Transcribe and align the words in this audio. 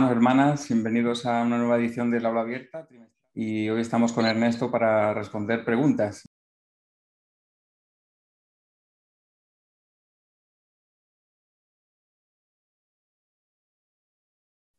Hermanos, 0.00 0.16
hermanas, 0.16 0.68
bienvenidos 0.68 1.26
a 1.26 1.42
una 1.42 1.58
nueva 1.58 1.76
edición 1.76 2.10
del 2.10 2.24
Aula 2.24 2.40
Abierta 2.40 2.88
y 3.34 3.68
hoy 3.68 3.82
estamos 3.82 4.14
con 4.14 4.24
Ernesto 4.24 4.70
para 4.70 5.12
responder 5.12 5.62
preguntas. 5.62 6.26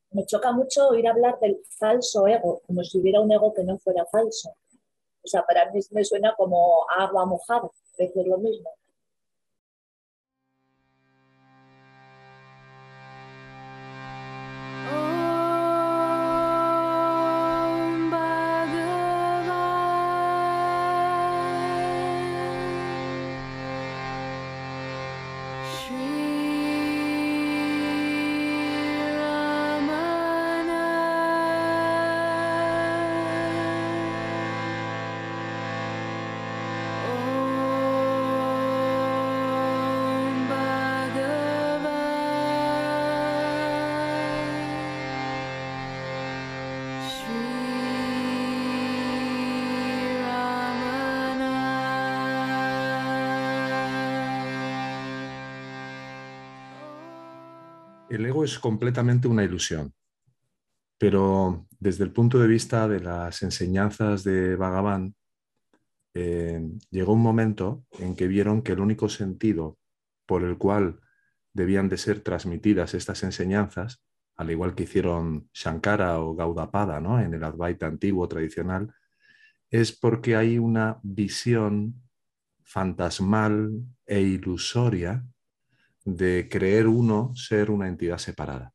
Me 0.10 0.26
choca 0.26 0.52
mucho 0.54 0.88
oír 0.90 1.08
hablar 1.08 1.38
del 1.40 1.60
falso 1.78 2.26
ego, 2.28 2.64
como 2.66 2.84
si 2.84 2.98
hubiera 3.00 3.22
un 3.22 3.32
ego 3.32 3.54
que 3.54 3.64
no 3.64 3.78
fuera 3.78 4.04
falso. 4.12 4.50
O 5.22 5.28
sea, 5.28 5.44
para 5.46 5.72
mí 5.72 5.80
me 5.92 6.04
suena 6.04 6.34
como 6.36 6.90
agua 6.98 7.28
mojada, 7.28 7.70
es 8.00 8.12
lo 8.16 8.40
mismo. 8.40 8.72
El 58.12 58.26
ego 58.26 58.44
es 58.44 58.60
completamente 58.60 59.30
una 59.30 59.46
ilusión, 59.46 59.94
pero 60.98 61.66
desde 61.80 62.04
el 62.04 62.12
punto 62.12 62.40
de 62.40 62.48
vista 62.48 62.86
de 62.90 63.00
las 63.00 63.42
enseñanzas 63.42 64.26
de 64.26 64.58
Bhagavan, 64.58 65.16
eh, 66.14 66.62
llegó 66.90 67.14
un 67.14 67.22
momento 67.22 67.86
en 68.00 68.18
que 68.18 68.28
vieron 68.28 68.64
que 68.64 68.74
el 68.74 68.82
único 68.82 69.08
sentido 69.08 69.78
por 70.26 70.44
el 70.44 70.58
cual 70.58 71.00
debían 71.54 71.88
de 71.88 71.98
ser 71.98 72.20
transmitidas 72.20 72.96
estas 72.96 73.24
enseñanzas, 73.24 74.04
al 74.36 74.52
igual 74.52 74.76
que 74.76 74.84
hicieron 74.84 75.50
Shankara 75.54 76.20
o 76.20 76.36
Gaudapada 76.36 77.00
¿no? 77.00 77.18
en 77.22 77.34
el 77.34 77.46
Advaita 77.46 77.88
antiguo 77.88 78.28
tradicional, 78.28 78.94
es 79.70 79.94
porque 79.94 80.36
hay 80.36 80.58
una 80.58 81.00
visión 81.02 81.96
fantasmal 82.62 83.72
e 84.06 84.20
ilusoria 84.20 85.24
de 86.06 86.48
creer 86.50 86.88
uno 86.88 87.36
ser 87.36 87.70
una 87.72 87.88
entidad 87.88 88.18
separada 88.18 88.74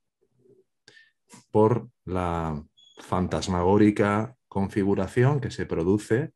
por 1.51 1.89
la 2.05 2.63
fantasmagórica 2.99 4.37
configuración 4.49 5.41
que 5.41 5.51
se 5.51 5.67
produce 5.67 6.33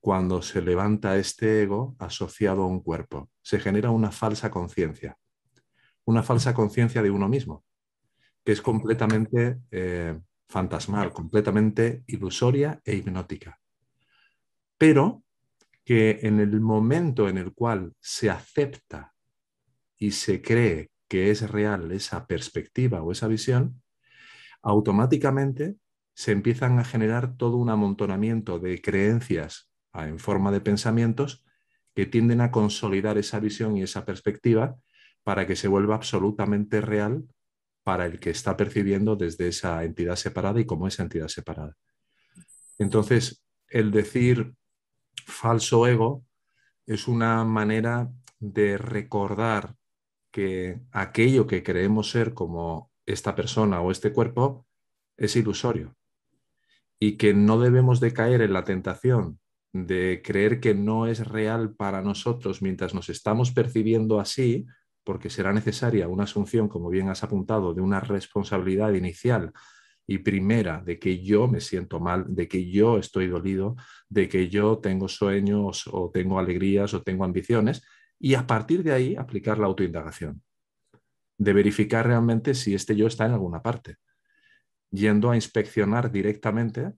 cuando 0.00 0.42
se 0.42 0.60
levanta 0.60 1.16
este 1.16 1.62
ego 1.62 1.96
asociado 1.98 2.64
a 2.64 2.66
un 2.66 2.82
cuerpo. 2.82 3.30
Se 3.40 3.58
genera 3.58 3.90
una 3.90 4.10
falsa 4.10 4.50
conciencia, 4.50 5.16
una 6.04 6.22
falsa 6.22 6.52
conciencia 6.52 7.02
de 7.02 7.10
uno 7.10 7.26
mismo, 7.26 7.64
que 8.44 8.52
es 8.52 8.60
completamente 8.60 9.60
eh, 9.70 10.20
fantasmal, 10.46 11.10
completamente 11.12 12.04
ilusoria 12.06 12.80
e 12.84 12.96
hipnótica. 12.96 13.58
Pero 14.76 15.22
que 15.84 16.18
en 16.22 16.40
el 16.40 16.60
momento 16.60 17.28
en 17.28 17.38
el 17.38 17.54
cual 17.54 17.94
se 17.98 18.28
acepta 18.28 19.13
y 20.04 20.10
se 20.10 20.42
cree 20.42 20.90
que 21.08 21.30
es 21.30 21.50
real 21.50 21.90
esa 21.90 22.26
perspectiva 22.26 23.02
o 23.02 23.10
esa 23.10 23.26
visión, 23.26 23.82
automáticamente 24.60 25.76
se 26.14 26.32
empiezan 26.32 26.78
a 26.78 26.84
generar 26.84 27.38
todo 27.38 27.56
un 27.56 27.70
amontonamiento 27.70 28.58
de 28.58 28.82
creencias 28.82 29.70
ah, 29.94 30.06
en 30.06 30.18
forma 30.18 30.52
de 30.52 30.60
pensamientos 30.60 31.42
que 31.94 32.04
tienden 32.04 32.42
a 32.42 32.50
consolidar 32.50 33.16
esa 33.16 33.40
visión 33.40 33.78
y 33.78 33.82
esa 33.82 34.04
perspectiva 34.04 34.76
para 35.22 35.46
que 35.46 35.56
se 35.56 35.68
vuelva 35.68 35.94
absolutamente 35.94 36.82
real 36.82 37.24
para 37.82 38.04
el 38.04 38.20
que 38.20 38.28
está 38.28 38.58
percibiendo 38.58 39.16
desde 39.16 39.48
esa 39.48 39.84
entidad 39.84 40.16
separada 40.16 40.60
y 40.60 40.66
como 40.66 40.86
esa 40.86 41.02
entidad 41.02 41.28
separada. 41.28 41.76
Entonces, 42.76 43.42
el 43.68 43.90
decir 43.90 44.52
falso 45.26 45.86
ego 45.86 46.26
es 46.84 47.08
una 47.08 47.42
manera 47.44 48.10
de 48.38 48.76
recordar 48.76 49.76
que 50.34 50.80
aquello 50.90 51.46
que 51.46 51.62
creemos 51.62 52.10
ser 52.10 52.34
como 52.34 52.90
esta 53.06 53.36
persona 53.36 53.80
o 53.80 53.92
este 53.92 54.12
cuerpo 54.12 54.66
es 55.16 55.36
ilusorio 55.36 55.94
y 56.98 57.16
que 57.16 57.34
no 57.34 57.60
debemos 57.60 58.00
de 58.00 58.12
caer 58.12 58.42
en 58.42 58.52
la 58.52 58.64
tentación 58.64 59.38
de 59.72 60.22
creer 60.24 60.58
que 60.58 60.74
no 60.74 61.06
es 61.06 61.24
real 61.24 61.76
para 61.76 62.02
nosotros 62.02 62.62
mientras 62.62 62.94
nos 62.94 63.10
estamos 63.10 63.52
percibiendo 63.52 64.18
así, 64.18 64.66
porque 65.04 65.30
será 65.30 65.52
necesaria 65.52 66.08
una 66.08 66.24
asunción, 66.24 66.68
como 66.68 66.90
bien 66.90 67.10
has 67.10 67.22
apuntado, 67.22 67.72
de 67.72 67.80
una 67.80 68.00
responsabilidad 68.00 68.92
inicial 68.92 69.52
y 70.04 70.18
primera 70.18 70.82
de 70.84 70.98
que 70.98 71.22
yo 71.22 71.46
me 71.46 71.60
siento 71.60 72.00
mal, 72.00 72.24
de 72.26 72.48
que 72.48 72.68
yo 72.68 72.98
estoy 72.98 73.28
dolido, 73.28 73.76
de 74.08 74.28
que 74.28 74.48
yo 74.48 74.78
tengo 74.78 75.06
sueños 75.06 75.84
o 75.92 76.10
tengo 76.12 76.40
alegrías 76.40 76.92
o 76.92 77.02
tengo 77.02 77.24
ambiciones, 77.24 77.82
y 78.18 78.34
a 78.34 78.46
partir 78.46 78.82
de 78.82 78.92
ahí 78.92 79.16
aplicar 79.16 79.58
la 79.58 79.66
autoindagación, 79.66 80.42
de 81.38 81.52
verificar 81.52 82.06
realmente 82.06 82.54
si 82.54 82.74
este 82.74 82.96
yo 82.96 83.06
está 83.06 83.26
en 83.26 83.32
alguna 83.32 83.62
parte, 83.62 83.96
yendo 84.90 85.30
a 85.30 85.36
inspeccionar 85.36 86.10
directamente 86.10 86.92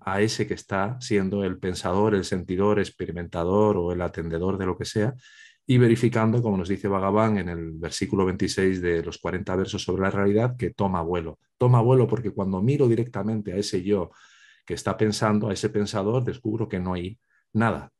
a 0.00 0.20
ese 0.20 0.46
que 0.46 0.54
está 0.54 0.98
siendo 1.00 1.44
el 1.44 1.58
pensador, 1.58 2.14
el 2.14 2.24
sentidor, 2.24 2.78
experimentador 2.78 3.76
o 3.76 3.92
el 3.92 4.00
atendedor 4.02 4.58
de 4.58 4.66
lo 4.66 4.76
que 4.76 4.84
sea, 4.84 5.14
y 5.66 5.78
verificando, 5.78 6.42
como 6.42 6.56
nos 6.56 6.68
dice 6.68 6.88
Bhagavan 6.88 7.38
en 7.38 7.48
el 7.48 7.72
versículo 7.72 8.24
26 8.26 8.82
de 8.82 9.04
los 9.04 9.18
40 9.18 9.54
versos 9.56 9.82
sobre 9.82 10.02
la 10.02 10.10
realidad, 10.10 10.56
que 10.56 10.70
toma 10.70 11.00
vuelo. 11.02 11.38
Toma 11.58 11.80
vuelo 11.80 12.08
porque 12.08 12.32
cuando 12.32 12.60
miro 12.60 12.88
directamente 12.88 13.52
a 13.52 13.56
ese 13.56 13.82
yo 13.82 14.10
que 14.66 14.74
está 14.74 14.96
pensando, 14.96 15.48
a 15.48 15.52
ese 15.52 15.68
pensador, 15.68 16.24
descubro 16.24 16.68
que 16.68 16.80
no 16.80 16.94
hay 16.94 17.20
nada, 17.52 17.92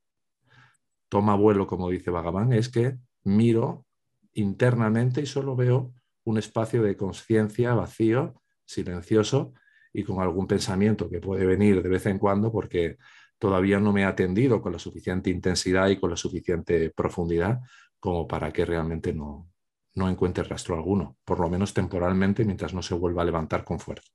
toma 1.10 1.36
vuelo, 1.36 1.66
como 1.66 1.90
dice 1.90 2.10
Bhagavan, 2.10 2.54
es 2.54 2.70
que 2.70 2.96
miro 3.24 3.84
internamente 4.32 5.20
y 5.20 5.26
solo 5.26 5.54
veo 5.56 5.92
un 6.24 6.38
espacio 6.38 6.82
de 6.82 6.96
conciencia 6.96 7.74
vacío, 7.74 8.40
silencioso 8.64 9.52
y 9.92 10.04
con 10.04 10.20
algún 10.22 10.46
pensamiento 10.46 11.10
que 11.10 11.20
puede 11.20 11.44
venir 11.44 11.82
de 11.82 11.88
vez 11.88 12.06
en 12.06 12.18
cuando 12.18 12.52
porque 12.52 12.96
todavía 13.38 13.80
no 13.80 13.92
me 13.92 14.04
ha 14.04 14.08
atendido 14.08 14.62
con 14.62 14.72
la 14.72 14.78
suficiente 14.78 15.30
intensidad 15.30 15.88
y 15.88 15.98
con 15.98 16.10
la 16.10 16.16
suficiente 16.16 16.90
profundidad 16.90 17.60
como 17.98 18.28
para 18.28 18.52
que 18.52 18.64
realmente 18.64 19.12
no, 19.12 19.50
no 19.94 20.08
encuentre 20.08 20.44
rastro 20.44 20.76
alguno, 20.76 21.16
por 21.24 21.40
lo 21.40 21.50
menos 21.50 21.74
temporalmente 21.74 22.44
mientras 22.44 22.72
no 22.72 22.82
se 22.82 22.94
vuelva 22.94 23.22
a 23.22 23.26
levantar 23.26 23.64
con 23.64 23.80
fuerza. 23.80 24.10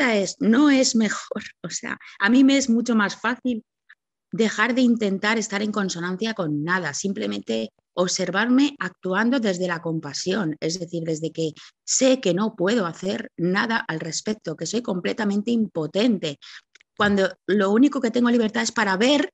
Es, 0.00 0.36
no 0.40 0.70
es 0.70 0.94
mejor. 0.96 1.42
O 1.62 1.70
sea, 1.70 1.98
a 2.18 2.30
mí 2.30 2.44
me 2.44 2.56
es 2.56 2.70
mucho 2.70 2.94
más 2.94 3.16
fácil 3.20 3.62
dejar 4.32 4.74
de 4.74 4.82
intentar 4.82 5.38
estar 5.38 5.62
en 5.62 5.72
consonancia 5.72 6.34
con 6.34 6.62
nada, 6.64 6.94
simplemente 6.94 7.70
observarme 7.94 8.76
actuando 8.78 9.40
desde 9.40 9.66
la 9.66 9.82
compasión, 9.82 10.56
es 10.60 10.78
decir, 10.78 11.02
desde 11.04 11.32
que 11.32 11.52
sé 11.84 12.20
que 12.20 12.32
no 12.32 12.54
puedo 12.54 12.86
hacer 12.86 13.30
nada 13.36 13.84
al 13.88 14.00
respecto, 14.00 14.56
que 14.56 14.66
soy 14.66 14.82
completamente 14.82 15.50
impotente. 15.50 16.38
cuando 16.96 17.28
lo 17.46 17.70
único 17.70 18.00
que 18.00 18.10
tengo 18.10 18.28
libertad 18.28 18.62
es 18.62 18.72
para 18.72 18.96
ver 18.96 19.30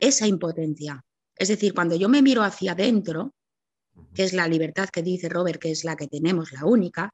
esa 0.00 0.26
impotencia. 0.26 1.00
Es 1.36 1.48
decir, 1.48 1.72
cuando 1.72 1.94
yo 1.94 2.08
me 2.08 2.22
miro 2.22 2.42
hacia 2.42 2.72
adentro, 2.72 3.32
que 4.14 4.24
es 4.24 4.32
la 4.32 4.48
libertad 4.48 4.88
que 4.88 5.02
dice 5.02 5.28
Robert, 5.28 5.60
que 5.60 5.70
es 5.70 5.84
la 5.84 5.96
que 5.96 6.08
tenemos, 6.08 6.52
la 6.52 6.64
única, 6.64 7.10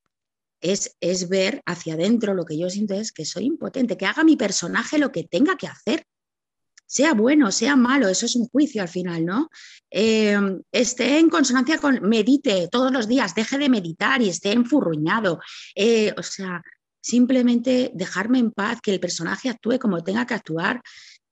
es, 0.60 0.96
es 1.00 1.28
ver 1.28 1.62
hacia 1.66 1.94
adentro 1.94 2.34
lo 2.34 2.44
que 2.44 2.58
yo 2.58 2.68
siento 2.70 2.94
es 2.94 3.12
que 3.12 3.24
soy 3.24 3.44
impotente, 3.44 3.96
que 3.96 4.06
haga 4.06 4.24
mi 4.24 4.36
personaje 4.36 4.98
lo 4.98 5.12
que 5.12 5.24
tenga 5.24 5.56
que 5.56 5.66
hacer, 5.66 6.04
sea 6.86 7.14
bueno, 7.14 7.52
sea 7.52 7.76
malo, 7.76 8.08
eso 8.08 8.26
es 8.26 8.34
un 8.34 8.48
juicio 8.48 8.82
al 8.82 8.88
final, 8.88 9.24
¿no? 9.24 9.48
Eh, 9.92 10.36
esté 10.72 11.20
en 11.20 11.30
consonancia 11.30 11.78
con, 11.78 12.00
medite 12.02 12.68
todos 12.68 12.90
los 12.90 13.06
días, 13.06 13.32
deje 13.34 13.58
de 13.58 13.68
meditar 13.68 14.20
y 14.20 14.28
esté 14.28 14.50
enfurruñado. 14.50 15.38
Eh, 15.76 16.12
o 16.18 16.22
sea, 16.24 16.62
simplemente 17.00 17.92
dejarme 17.94 18.40
en 18.40 18.50
paz, 18.50 18.80
que 18.82 18.92
el 18.92 18.98
personaje 18.98 19.48
actúe 19.48 19.78
como 19.78 20.02
tenga 20.02 20.26
que 20.26 20.34
actuar. 20.34 20.82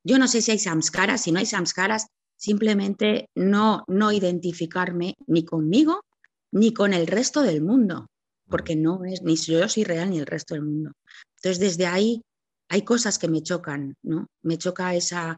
Yo 0.04 0.16
no 0.18 0.28
sé 0.28 0.42
si 0.42 0.52
hay 0.52 0.60
samskaras, 0.60 1.22
si 1.22 1.32
no 1.32 1.40
hay 1.40 1.46
samskaras, 1.46 2.06
simplemente 2.36 3.28
no, 3.34 3.82
no 3.88 4.12
identificarme 4.12 5.16
ni 5.26 5.44
conmigo 5.44 6.04
ni 6.52 6.72
con 6.72 6.94
el 6.94 7.08
resto 7.08 7.42
del 7.42 7.62
mundo, 7.62 8.06
porque 8.48 8.76
no 8.76 9.04
es 9.04 9.22
ni 9.22 9.36
yo 9.36 9.68
soy 9.68 9.84
real 9.84 10.10
ni 10.10 10.18
el 10.18 10.26
resto 10.26 10.54
del 10.54 10.64
mundo. 10.64 10.92
Entonces, 11.36 11.58
desde 11.58 11.86
ahí 11.86 12.22
hay 12.68 12.82
cosas 12.82 13.18
que 13.18 13.28
me 13.28 13.42
chocan, 13.42 13.94
¿no? 14.02 14.26
Me 14.42 14.58
choca 14.58 14.94
esa, 14.94 15.36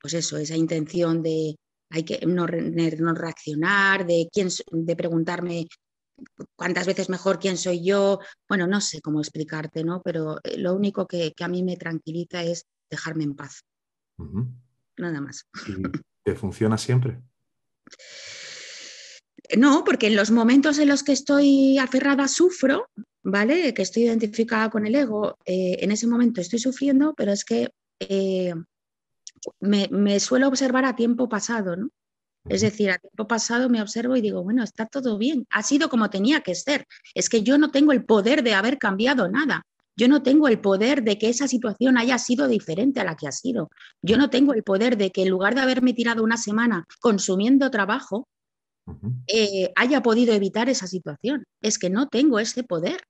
pues 0.00 0.14
eso, 0.14 0.36
esa 0.36 0.56
intención 0.56 1.22
de 1.22 1.56
hay 1.90 2.02
que 2.02 2.26
no, 2.26 2.46
no 2.46 3.14
reaccionar, 3.14 4.06
de 4.06 4.28
quién, 4.32 4.48
de 4.72 4.96
preguntarme 4.96 5.66
cuántas 6.56 6.86
veces 6.86 7.08
mejor 7.08 7.38
quién 7.38 7.56
soy 7.56 7.84
yo. 7.84 8.18
Bueno, 8.48 8.66
no 8.66 8.80
sé 8.80 9.00
cómo 9.00 9.20
explicarte, 9.20 9.84
¿no? 9.84 10.02
Pero 10.02 10.38
eh, 10.42 10.58
lo 10.58 10.74
único 10.74 11.06
que, 11.06 11.32
a 11.38 11.48
mí 11.48 11.62
me 11.62 11.76
tranquiliza 11.76 12.42
es 12.42 12.66
dejarme 12.90 13.24
en 13.24 13.36
paz. 13.36 13.62
Nada 14.96 15.20
más. 15.20 15.46
¿Y 15.66 15.74
te 16.24 16.34
funciona 16.34 16.78
siempre? 16.78 17.20
No, 19.56 19.84
porque 19.84 20.06
en 20.06 20.16
los 20.16 20.30
momentos 20.30 20.78
en 20.78 20.88
los 20.88 21.02
que 21.02 21.12
estoy 21.12 21.78
aferrada 21.78 22.28
sufro, 22.28 22.88
¿vale? 23.22 23.74
Que 23.74 23.82
estoy 23.82 24.04
identificada 24.04 24.70
con 24.70 24.86
el 24.86 24.94
ego, 24.94 25.36
eh, 25.44 25.76
en 25.80 25.92
ese 25.92 26.06
momento 26.06 26.40
estoy 26.40 26.58
sufriendo, 26.58 27.14
pero 27.14 27.32
es 27.32 27.44
que 27.44 27.68
eh, 28.00 28.54
me, 29.60 30.20
suelo 30.20 30.48
observar 30.48 30.84
a 30.84 30.96
tiempo 30.96 31.28
pasado, 31.28 31.76
¿no? 31.76 31.90
Es 32.48 32.60
decir, 32.60 32.90
a 32.90 32.98
tiempo 32.98 33.26
pasado 33.26 33.70
me 33.70 33.80
observo 33.80 34.16
y 34.16 34.20
digo, 34.20 34.42
bueno, 34.42 34.62
está 34.62 34.86
todo 34.86 35.16
bien, 35.16 35.46
ha 35.50 35.62
sido 35.62 35.88
como 35.88 36.10
tenía 36.10 36.42
que 36.42 36.54
ser. 36.54 36.86
Es 37.14 37.30
que 37.30 37.42
yo 37.42 37.56
no 37.56 37.70
tengo 37.70 37.92
el 37.92 38.04
poder 38.04 38.42
de 38.42 38.52
haber 38.52 38.78
cambiado 38.78 39.30
nada. 39.30 39.62
Yo 39.96 40.08
no 40.08 40.22
tengo 40.22 40.48
el 40.48 40.60
poder 40.60 41.04
de 41.04 41.18
que 41.18 41.28
esa 41.28 41.48
situación 41.48 41.96
haya 41.96 42.18
sido 42.18 42.48
diferente 42.48 43.00
a 43.00 43.04
la 43.04 43.16
que 43.16 43.28
ha 43.28 43.32
sido. 43.32 43.70
Yo 44.02 44.18
no 44.18 44.28
tengo 44.28 44.52
el 44.52 44.62
poder 44.62 44.98
de 44.98 45.10
que 45.10 45.22
en 45.22 45.30
lugar 45.30 45.54
de 45.54 45.62
haberme 45.62 45.94
tirado 45.94 46.22
una 46.22 46.36
semana 46.36 46.86
consumiendo 47.00 47.70
trabajo, 47.70 48.28
eh, 49.26 49.72
haya 49.76 50.02
podido 50.02 50.34
evitar 50.34 50.68
esa 50.68 50.86
situación. 50.86 51.44
Es 51.62 51.78
que 51.78 51.90
no 51.90 52.08
tengo 52.08 52.38
ese 52.38 52.64
poder. 52.64 53.02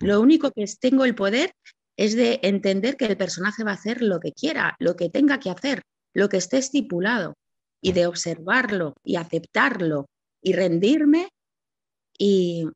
Lo 0.00 0.20
único 0.20 0.50
que 0.50 0.64
tengo 0.80 1.04
el 1.04 1.14
poder 1.14 1.52
es 1.96 2.16
de 2.16 2.40
entender 2.42 2.96
que 2.96 3.06
el 3.06 3.16
personaje 3.16 3.64
va 3.64 3.70
a 3.72 3.74
hacer 3.74 4.02
lo 4.02 4.20
que 4.20 4.32
quiera, 4.32 4.76
lo 4.78 4.96
que 4.96 5.10
tenga 5.10 5.38
que 5.38 5.50
hacer, 5.50 5.82
lo 6.12 6.28
que 6.28 6.38
esté 6.38 6.58
estipulado, 6.58 7.34
y 7.80 7.92
de 7.92 8.06
observarlo 8.06 8.94
y 9.04 9.16
aceptarlo 9.16 10.06
y 10.42 10.54
rendirme 10.54 11.28
y... 12.18 12.66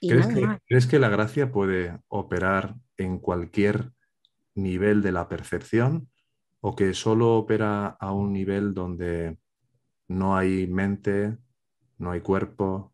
¿Crees, 0.00 0.86
que, 0.86 0.98
la 0.98 1.08
gracia 1.08 1.50
puede 1.50 1.98
operar 2.08 2.74
en 2.98 3.18
cualquier 3.18 3.92
nivel 4.54 5.00
de 5.00 5.12
la 5.12 5.26
percepción 5.26 6.10
o 6.60 6.76
que 6.76 6.92
solo 6.92 7.36
opera 7.36 7.86
a 7.86 8.12
un 8.12 8.32
nivel 8.32 8.74
donde 8.74 9.38
no 10.08 10.36
hay 10.36 10.66
mente, 10.66 11.38
no 12.00 12.10
hay 12.10 12.20
cuerpo. 12.20 12.92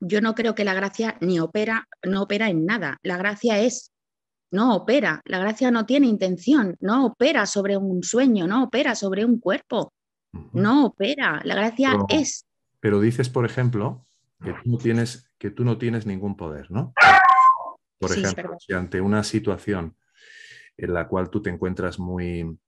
Yo 0.00 0.20
no 0.20 0.34
creo 0.34 0.54
que 0.54 0.64
la 0.64 0.74
gracia 0.74 1.16
ni 1.20 1.38
opera, 1.38 1.88
no 2.02 2.22
opera 2.22 2.50
en 2.50 2.66
nada. 2.66 2.98
La 3.02 3.16
gracia 3.16 3.60
es, 3.60 3.92
no 4.50 4.74
opera. 4.74 5.22
La 5.24 5.38
gracia 5.38 5.70
no 5.70 5.86
tiene 5.86 6.08
intención, 6.08 6.76
no 6.80 7.06
opera 7.06 7.46
sobre 7.46 7.76
un 7.76 8.02
sueño, 8.02 8.46
no 8.46 8.64
opera 8.64 8.94
sobre 8.94 9.24
un 9.24 9.38
cuerpo. 9.38 9.92
No 10.52 10.86
opera. 10.86 11.40
La 11.44 11.54
gracia 11.54 11.96
es. 12.08 12.46
Pero 12.80 13.00
dices, 13.00 13.28
por 13.28 13.46
ejemplo, 13.46 14.04
que 14.42 14.52
tú 14.52 14.70
no 14.70 14.78
tienes, 14.78 15.30
que 15.38 15.50
tú 15.50 15.64
no 15.64 15.78
tienes 15.78 16.04
ningún 16.04 16.36
poder, 16.36 16.70
¿no? 16.70 16.92
Por 17.98 18.10
ejemplo, 18.10 18.56
si 18.58 18.72
ante 18.72 19.00
una 19.00 19.22
situación 19.22 19.96
en 20.76 20.92
la 20.92 21.06
cual 21.06 21.30
tú 21.30 21.40
te 21.40 21.50
encuentras 21.50 22.00
muy 22.00 22.58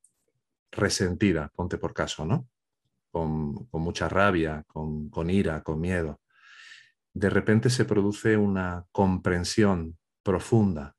resentida, 0.71 1.51
ponte 1.57 1.79
por 1.79 1.93
caso, 1.93 2.25
¿no? 2.25 2.47
Con, 3.15 3.69
mucha 3.71 4.09
rabia, 4.09 4.65
con, 4.67 5.31
ira, 5.31 5.63
con 5.63 5.81
miedo, 5.81 6.21
de 7.13 7.31
repente 7.31 7.71
se 7.71 7.85
produce 7.85 8.37
una 8.37 8.87
comprensión 8.91 9.97
profunda 10.25 10.97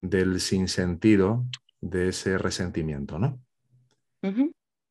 del 0.00 0.40
sinsentido 0.40 1.44
de 1.82 2.08
ese 2.08 2.38
resentimiento, 2.38 3.18
¿no? 3.18 3.38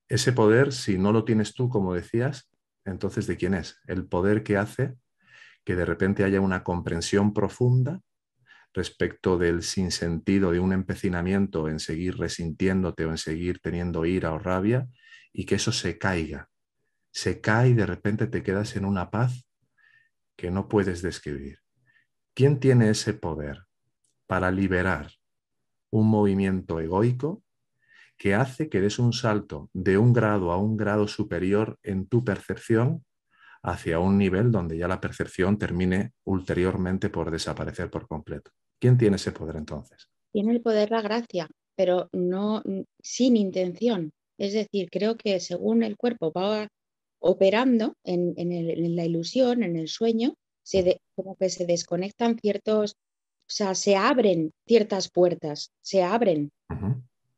Ese 0.08 0.34
poder, 0.34 0.72
si 0.72 1.00
no 1.00 1.12
lo 1.12 1.26
tienes 1.26 1.56
tú, 1.56 1.68
como 1.68 1.96
decías, 1.96 2.48
entonces 2.86 3.26
¿de 3.26 3.38
quién 3.38 3.56
es? 3.56 3.80
El 3.88 4.06
poder 4.06 4.44
que 4.44 4.58
hace 4.58 4.94
que 5.64 5.76
de 5.76 5.86
repente 5.86 6.24
haya 6.24 6.42
una 6.42 6.64
comprensión 6.64 7.34
profunda 7.34 8.02
respecto 8.72 9.40
del 9.40 9.64
sinsentido 9.64 10.52
de 10.52 10.60
un 10.60 10.74
empecinamiento 10.74 11.70
en 11.70 11.80
seguir 11.80 12.18
resintiéndote 12.18 13.06
o 13.06 13.10
en 13.10 13.18
seguir 13.18 13.62
teniendo 13.62 14.06
ira 14.06 14.32
o 14.32 14.38
rabia 14.38 14.88
y 15.36 15.46
que 15.46 15.56
eso 15.56 15.72
se 15.72 15.98
caiga. 15.98 16.50
Se 17.12 17.42
cae 17.42 17.70
y 17.70 17.74
de 17.74 17.86
repente 17.86 18.28
te 18.28 18.42
quedas 18.42 18.76
en 18.78 18.86
una 18.86 19.12
paz 19.12 19.46
que 20.38 20.50
no 20.50 20.70
puedes 20.70 21.02
describir. 21.02 21.60
¿Quién 22.34 22.60
tiene 22.60 22.90
ese 22.90 23.14
poder 23.14 23.66
para 24.28 24.50
liberar 24.50 25.12
un 25.92 26.08
movimiento 26.08 26.80
egoico 26.80 27.44
que 28.18 28.34
hace 28.34 28.70
que 28.70 28.80
des 28.80 28.98
un 28.98 29.12
salto 29.12 29.70
de 29.74 29.98
un 29.98 30.14
grado 30.14 30.52
a 30.52 30.58
un 30.58 30.78
grado 30.78 31.08
superior 31.08 31.78
en 31.84 32.08
tu 32.08 32.24
percepción 32.24 33.06
hacia 33.62 34.00
un 34.00 34.18
nivel 34.18 34.52
donde 34.52 34.78
ya 34.78 34.88
la 34.88 35.02
percepción 35.02 35.58
termine 35.58 36.14
ulteriormente 36.24 37.10
por 37.10 37.30
desaparecer 37.30 37.90
por 37.90 38.08
completo? 38.08 38.52
¿Quién 38.80 38.98
tiene 38.98 39.18
ese 39.18 39.34
poder 39.34 39.58
entonces? 39.58 40.10
Tiene 40.32 40.54
el 40.54 40.62
poder 40.62 40.92
la 40.92 41.02
gracia, 41.02 41.50
pero 41.76 42.10
no 42.14 42.64
sin 43.02 43.36
intención. 43.36 44.14
Es 44.38 44.54
decir, 44.54 44.90
creo 44.92 45.16
que 45.18 45.40
según 45.40 45.84
el 45.84 45.98
cuerpo 45.98 46.32
va 46.32 46.68
operando 47.20 47.96
en, 48.04 48.36
la 48.96 49.06
ilusión, 49.06 49.64
en 49.64 49.78
el 49.78 49.88
sueño, 49.88 50.36
se 50.64 51.02
como 51.16 51.36
que 51.36 51.50
se 51.50 51.66
desconectan 51.66 52.38
ciertos, 52.40 52.94
o 52.94 53.48
sea, 53.48 53.76
se 53.76 53.96
abren 53.96 54.52
ciertas 54.68 55.10
puertas, 55.10 55.72
se 55.82 56.04
abren, 56.04 56.52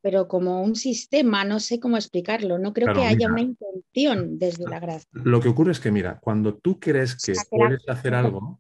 pero 0.02 0.28
como 0.28 0.62
un 0.62 0.76
sistema, 0.76 1.44
no 1.44 1.60
sé 1.60 1.80
cómo 1.80 1.98
explicarlo, 1.98 2.58
no 2.58 2.74
creo 2.74 2.94
que 2.94 3.06
haya 3.06 3.28
una 3.28 3.42
intención 3.42 4.40
desde 4.40 4.68
la 4.70 4.80
gracia. 4.80 5.08
Lo 5.12 5.40
que 5.40 5.50
ocurre 5.50 5.72
es 5.72 5.80
que, 5.80 5.92
mira, 5.92 6.20
cuando 6.20 6.56
tú 6.56 6.80
crees 6.80 7.16
que 7.16 7.34
puedes 7.50 7.88
hacer 7.88 8.14
algo... 8.14 8.60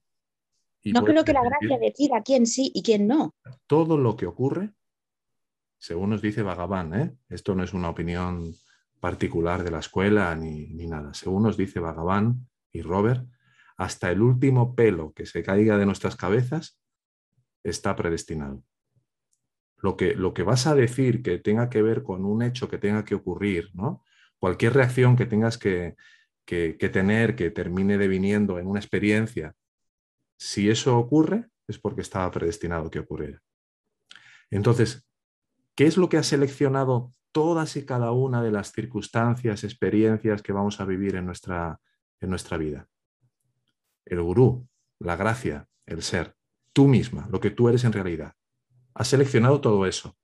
no 0.83 1.03
creo 1.03 1.23
que 1.23 1.33
la 1.33 1.43
gracia 1.43 1.77
decida 1.79 2.21
quién 2.23 2.45
sí 2.45 2.71
y 2.73 2.83
quién 2.83 3.07
no. 3.07 3.33
Todo 3.65 3.97
lo 3.97 4.15
que 4.15 4.25
ocurre 4.25 4.71
según 5.77 6.09
nos 6.11 6.21
dice 6.21 6.43
Bhagavan, 6.43 6.93
¿eh? 6.93 7.17
esto 7.29 7.55
no 7.55 7.63
es 7.63 7.73
una 7.73 7.89
opinión 7.89 8.53
particular 8.99 9.63
de 9.63 9.71
la 9.71 9.79
escuela 9.79 10.35
ni, 10.35 10.67
nada, 10.87 11.13
según 11.13 11.43
nos 11.43 11.57
dice 11.57 11.79
Bhagavan 11.79 12.47
y 12.71 12.81
Robert, 12.81 13.25
hasta 13.77 14.11
el 14.11 14.21
último 14.21 14.75
pelo 14.75 15.13
que 15.13 15.25
se 15.25 15.43
caiga 15.43 15.77
de 15.77 15.85
nuestras 15.85 16.15
cabezas 16.15 16.79
está 17.63 17.95
predestinado. 17.95 18.63
Lo 19.77 19.95
que, 19.95 20.15
lo 20.15 20.33
que 20.33 20.41
vas 20.41 20.65
a 20.65 20.73
decir 20.73 21.21
que 21.21 21.37
tenga 21.37 21.69
que 21.69 21.83
ver 21.83 22.01
con 22.01 22.25
un 22.25 22.41
hecho 22.41 22.67
que 22.67 22.79
tenga 22.79 23.05
que 23.05 23.13
ocurrir, 23.13 23.69
¿no? 23.75 24.03
cualquier 24.39 24.73
reacción 24.73 25.15
que 25.15 25.27
tengas 25.27 25.59
que, 25.59 25.95
que 26.45 26.89
tener, 26.91 27.35
que 27.35 27.51
termine 27.51 27.97
deviniendo 27.97 28.57
en 28.57 28.67
una 28.67 28.79
experiencia, 28.79 29.53
si 30.37 30.69
eso 30.69 30.97
ocurre, 30.97 31.49
es 31.67 31.77
porque 31.77 32.01
estaba 32.01 32.31
predestinado 32.31 32.89
que 32.89 32.99
ocurriera. 32.99 33.41
Entonces, 34.49 35.06
¿Qué 35.77 35.85
es 35.85 35.95
lo 35.95 36.09
que 36.09 36.17
ha 36.17 36.23
seleccionado 36.23 37.13
todas 37.31 37.75
y 37.75 37.85
cada 37.85 38.11
una 38.11 38.41
de 38.41 38.49
las 38.49 38.71
circunstancias, 38.71 39.63
experiencias 39.63 40.41
que 40.41 40.51
vamos 40.51 40.81
a 40.81 40.85
vivir 40.85 41.15
en 41.15 41.27
nuestra, 41.27 41.79
en 42.19 42.31
nuestra 42.31 42.57
vida? 42.57 42.89
El 44.03 44.23
gurú, 44.23 44.67
la 44.97 45.15
gracia, 45.15 45.69
el 45.85 46.01
ser, 46.01 46.35
tú 46.73 46.87
misma, 46.87 47.27
lo 47.29 47.39
que 47.39 47.51
tú 47.51 47.69
eres 47.69 47.83
en 47.83 47.93
realidad. 47.93 48.33
Ha 48.95 49.03
seleccionado 49.03 49.61
todo 49.61 49.85
eso. 49.85 50.17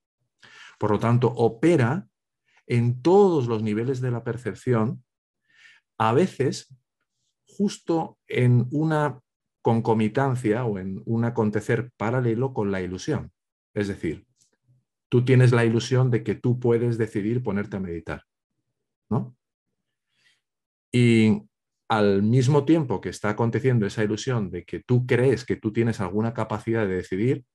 Por 0.79 0.89
lo 0.89 0.97
tanto, 0.97 1.27
opera 1.27 2.07
en 2.65 3.03
todos 3.03 3.45
los 3.45 3.61
niveles 3.61 4.01
de 4.01 4.09
la 4.09 4.23
percepción, 4.23 5.05
a 5.99 6.13
veces 6.13 6.75
justo 7.45 8.17
en 8.25 8.65
una 8.71 9.19
concomitancia 9.61 10.65
o 10.65 10.79
en 10.79 11.03
un 11.05 11.25
acontecer 11.25 11.91
paralelo 11.95 12.55
con 12.55 12.71
la 12.71 12.81
ilusión. 12.81 13.31
Es 13.75 13.87
decir, 13.87 14.25
tú 15.13 15.23
tienes 15.23 15.51
la 15.51 15.63
ilusión 15.63 16.09
de 16.09 16.23
que 16.23 16.33
tú 16.33 16.59
puedes 16.59 16.97
decidir 16.97 17.43
ponerte 17.43 17.77
a 17.77 17.79
meditar. 17.79 18.23
¿no? 19.11 19.37
Y 20.91 21.43
al 21.87 22.23
mismo 22.23 22.65
tiempo 22.65 22.99
que 22.99 23.09
está 23.09 23.29
aconteciendo 23.29 23.85
esa 23.85 24.03
ilusión 24.03 24.49
de 24.49 24.65
que 24.65 24.79
tú 24.79 25.05
crees 25.05 25.45
que 25.45 25.55
tú 25.55 25.71
tienes 25.71 26.01
alguna 26.01 26.33
capacidad 26.33 26.87
de 26.87 26.95
decidir, 26.95 27.45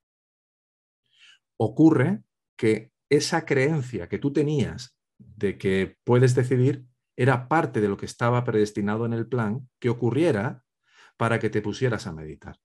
ocurre 1.58 2.22
que 2.56 2.92
esa 3.10 3.44
creencia 3.44 4.08
que 4.08 4.20
tú 4.20 4.32
tenías 4.32 4.96
de 5.18 5.58
que 5.58 5.96
puedes 6.04 6.36
decidir 6.36 6.84
era 7.16 7.48
parte 7.48 7.80
de 7.80 7.88
lo 7.88 7.96
que 7.96 8.06
estaba 8.06 8.44
predestinado 8.44 9.04
en 9.04 9.14
el 9.14 9.26
plan 9.26 9.68
que 9.80 9.88
ocurriera 9.88 10.62
para 11.16 11.40
que 11.40 11.50
te 11.50 11.60
pusieras 11.60 12.06
a 12.06 12.12
meditar. 12.12 12.56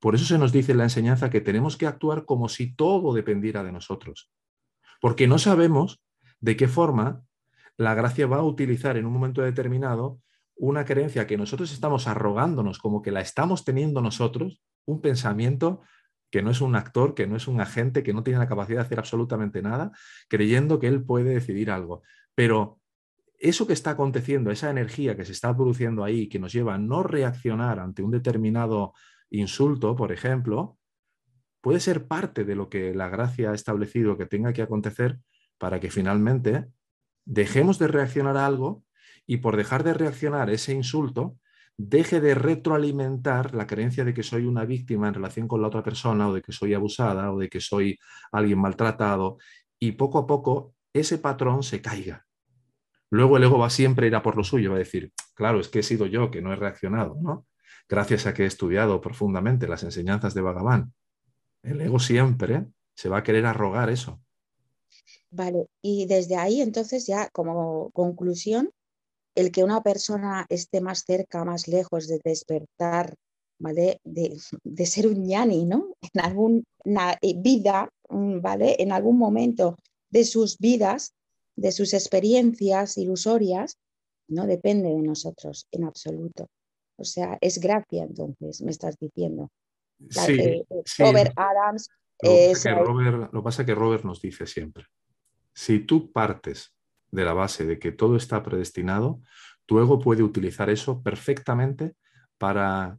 Por 0.00 0.14
eso 0.14 0.24
se 0.24 0.38
nos 0.38 0.52
dice 0.52 0.72
en 0.72 0.78
la 0.78 0.84
enseñanza 0.84 1.30
que 1.30 1.40
tenemos 1.40 1.76
que 1.76 1.86
actuar 1.86 2.24
como 2.24 2.48
si 2.48 2.74
todo 2.74 3.14
dependiera 3.14 3.64
de 3.64 3.72
nosotros, 3.72 4.30
porque 5.00 5.26
no 5.26 5.38
sabemos 5.38 6.02
de 6.40 6.56
qué 6.56 6.68
forma 6.68 7.22
la 7.76 7.94
gracia 7.94 8.26
va 8.26 8.38
a 8.38 8.42
utilizar 8.42 8.96
en 8.96 9.06
un 9.06 9.12
momento 9.12 9.42
determinado 9.42 10.20
una 10.56 10.84
creencia 10.84 11.26
que 11.26 11.36
nosotros 11.36 11.72
estamos 11.72 12.06
arrogándonos 12.06 12.78
como 12.78 13.02
que 13.02 13.10
la 13.10 13.20
estamos 13.20 13.64
teniendo 13.64 14.00
nosotros, 14.00 14.62
un 14.86 15.00
pensamiento 15.00 15.82
que 16.30 16.42
no 16.42 16.50
es 16.50 16.60
un 16.60 16.76
actor, 16.76 17.14
que 17.14 17.26
no 17.26 17.36
es 17.36 17.46
un 17.46 17.60
agente, 17.60 18.02
que 18.02 18.12
no 18.12 18.22
tiene 18.22 18.38
la 18.38 18.48
capacidad 18.48 18.78
de 18.78 18.86
hacer 18.86 18.98
absolutamente 18.98 19.62
nada, 19.62 19.92
creyendo 20.28 20.78
que 20.78 20.88
él 20.88 21.04
puede 21.04 21.34
decidir 21.34 21.70
algo. 21.70 22.02
Pero 22.34 22.80
eso 23.38 23.66
que 23.66 23.74
está 23.74 23.90
aconteciendo, 23.90 24.50
esa 24.50 24.70
energía 24.70 25.16
que 25.16 25.24
se 25.24 25.32
está 25.32 25.54
produciendo 25.54 26.04
ahí, 26.04 26.28
que 26.28 26.38
nos 26.38 26.52
lleva 26.52 26.74
a 26.74 26.78
no 26.78 27.02
reaccionar 27.02 27.78
ante 27.78 28.02
un 28.02 28.10
determinado 28.10 28.94
insulto, 29.30 29.96
por 29.96 30.12
ejemplo, 30.12 30.78
puede 31.60 31.80
ser 31.80 32.06
parte 32.06 32.44
de 32.44 32.54
lo 32.54 32.68
que 32.68 32.94
la 32.94 33.08
gracia 33.08 33.50
ha 33.50 33.54
establecido 33.54 34.16
que 34.16 34.26
tenga 34.26 34.52
que 34.52 34.62
acontecer 34.62 35.18
para 35.58 35.80
que 35.80 35.90
finalmente 35.90 36.68
dejemos 37.24 37.78
de 37.78 37.88
reaccionar 37.88 38.36
a 38.36 38.46
algo 38.46 38.84
y 39.26 39.38
por 39.38 39.56
dejar 39.56 39.82
de 39.82 39.94
reaccionar 39.94 40.50
ese 40.50 40.72
insulto, 40.72 41.38
deje 41.76 42.20
de 42.20 42.34
retroalimentar 42.34 43.54
la 43.54 43.66
creencia 43.66 44.04
de 44.04 44.14
que 44.14 44.22
soy 44.22 44.46
una 44.46 44.64
víctima 44.64 45.08
en 45.08 45.14
relación 45.14 45.48
con 45.48 45.60
la 45.60 45.68
otra 45.68 45.82
persona 45.82 46.28
o 46.28 46.34
de 46.34 46.42
que 46.42 46.52
soy 46.52 46.72
abusada 46.72 47.32
o 47.32 47.38
de 47.38 47.48
que 47.48 47.60
soy 47.60 47.98
alguien 48.32 48.60
maltratado 48.60 49.38
y 49.78 49.92
poco 49.92 50.18
a 50.18 50.26
poco 50.26 50.74
ese 50.92 51.18
patrón 51.18 51.62
se 51.62 51.82
caiga. 51.82 52.24
Luego 53.10 53.36
el 53.36 53.44
ego 53.44 53.58
va 53.58 53.70
siempre 53.70 54.06
a 54.06 54.08
ir 54.08 54.14
a 54.16 54.22
por 54.22 54.36
lo 54.36 54.44
suyo, 54.44 54.70
va 54.70 54.76
a 54.76 54.80
decir, 54.80 55.12
claro, 55.34 55.60
es 55.60 55.68
que 55.68 55.80
he 55.80 55.82
sido 55.82 56.06
yo 56.06 56.30
que 56.30 56.42
no 56.42 56.52
he 56.52 56.56
reaccionado, 56.56 57.16
¿no? 57.20 57.46
Gracias 57.88 58.26
a 58.26 58.34
que 58.34 58.44
he 58.44 58.46
estudiado 58.46 59.00
profundamente 59.00 59.68
las 59.68 59.82
enseñanzas 59.82 60.34
de 60.34 60.42
Bhagavan. 60.42 60.92
El 61.62 61.80
ego 61.80 61.98
siempre 61.98 62.66
se 62.94 63.08
va 63.08 63.18
a 63.18 63.22
querer 63.22 63.46
arrogar 63.46 63.90
eso. 63.90 64.20
Vale, 65.30 65.66
y 65.82 66.06
desde 66.06 66.36
ahí 66.36 66.60
entonces 66.60 67.06
ya 67.06 67.28
como 67.30 67.90
conclusión, 67.90 68.70
el 69.34 69.52
que 69.52 69.62
una 69.62 69.82
persona 69.82 70.46
esté 70.48 70.80
más 70.80 71.04
cerca, 71.06 71.44
más 71.44 71.68
lejos 71.68 72.08
de 72.08 72.20
despertar, 72.24 73.14
¿vale? 73.58 74.00
De, 74.02 74.38
ser 74.86 75.06
un 75.06 75.22
ñani, 75.24 75.66
¿no? 75.66 75.94
En 76.14 76.20
alguna 76.22 77.18
eh, 77.20 77.34
vida, 77.36 77.90
mm, 78.08 78.40
¿vale? 78.40 78.76
En 78.78 78.92
algún 78.92 79.18
momento 79.18 79.76
de 80.10 80.24
sus 80.24 80.58
vidas, 80.58 81.12
de 81.54 81.72
sus 81.72 81.92
experiencias 81.94 82.96
ilusorias, 82.96 83.76
no 84.28 84.46
depende 84.46 84.88
de 84.88 85.02
nosotros 85.02 85.66
en 85.70 85.84
absoluto. 85.84 86.48
O 86.96 87.04
sea, 87.04 87.38
es 87.40 87.58
gracia 87.58 88.04
entonces, 88.04 88.62
me 88.62 88.70
estás 88.70 88.96
diciendo. 88.98 89.50
Sí, 90.10 90.32
eh, 90.32 90.64
Robert 90.98 91.32
Adams. 91.36 91.88
Lo, 92.22 92.98
que 92.98 93.28
lo 93.32 93.42
pasa 93.42 93.66
que 93.66 93.74
Robert 93.74 94.04
nos 94.04 94.22
dice 94.22 94.46
siempre, 94.46 94.86
si 95.52 95.80
tú 95.80 96.12
partes 96.12 96.74
de 97.10 97.24
la 97.24 97.34
base 97.34 97.66
de 97.66 97.78
que 97.78 97.92
todo 97.92 98.16
está 98.16 98.42
predestinado, 98.42 99.20
tu 99.66 99.80
ego 99.80 99.98
puede 99.98 100.22
utilizar 100.22 100.70
eso 100.70 101.02
perfectamente 101.02 101.94
para 102.38 102.98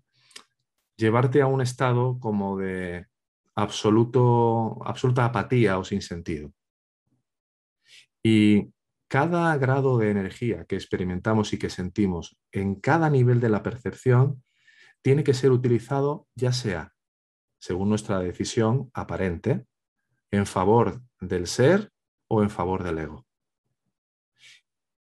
llevarte 0.97 1.41
a 1.41 1.47
un 1.47 1.61
estado 1.61 2.19
como 2.19 2.57
de 2.57 3.07
absoluto, 3.55 4.77
absoluta 4.85 5.25
apatía 5.25 5.79
o 5.79 5.83
sin 5.83 6.01
sentido. 6.01 6.51
Y 8.23 8.71
cada 9.07 9.55
grado 9.57 9.97
de 9.97 10.11
energía 10.11 10.65
que 10.65 10.75
experimentamos 10.75 11.53
y 11.53 11.59
que 11.59 11.69
sentimos 11.69 12.37
en 12.51 12.75
cada 12.75 13.09
nivel 13.09 13.39
de 13.39 13.49
la 13.49 13.63
percepción 13.63 14.43
tiene 15.01 15.23
que 15.23 15.33
ser 15.33 15.51
utilizado 15.51 16.27
ya 16.35 16.51
sea, 16.51 16.93
según 17.59 17.89
nuestra 17.89 18.19
decisión 18.19 18.91
aparente, 18.93 19.65
en 20.31 20.45
favor 20.45 21.01
del 21.21 21.47
ser 21.47 21.91
o 22.27 22.43
en 22.43 22.49
favor 22.49 22.83
del 22.83 22.99
ego. 22.99 23.25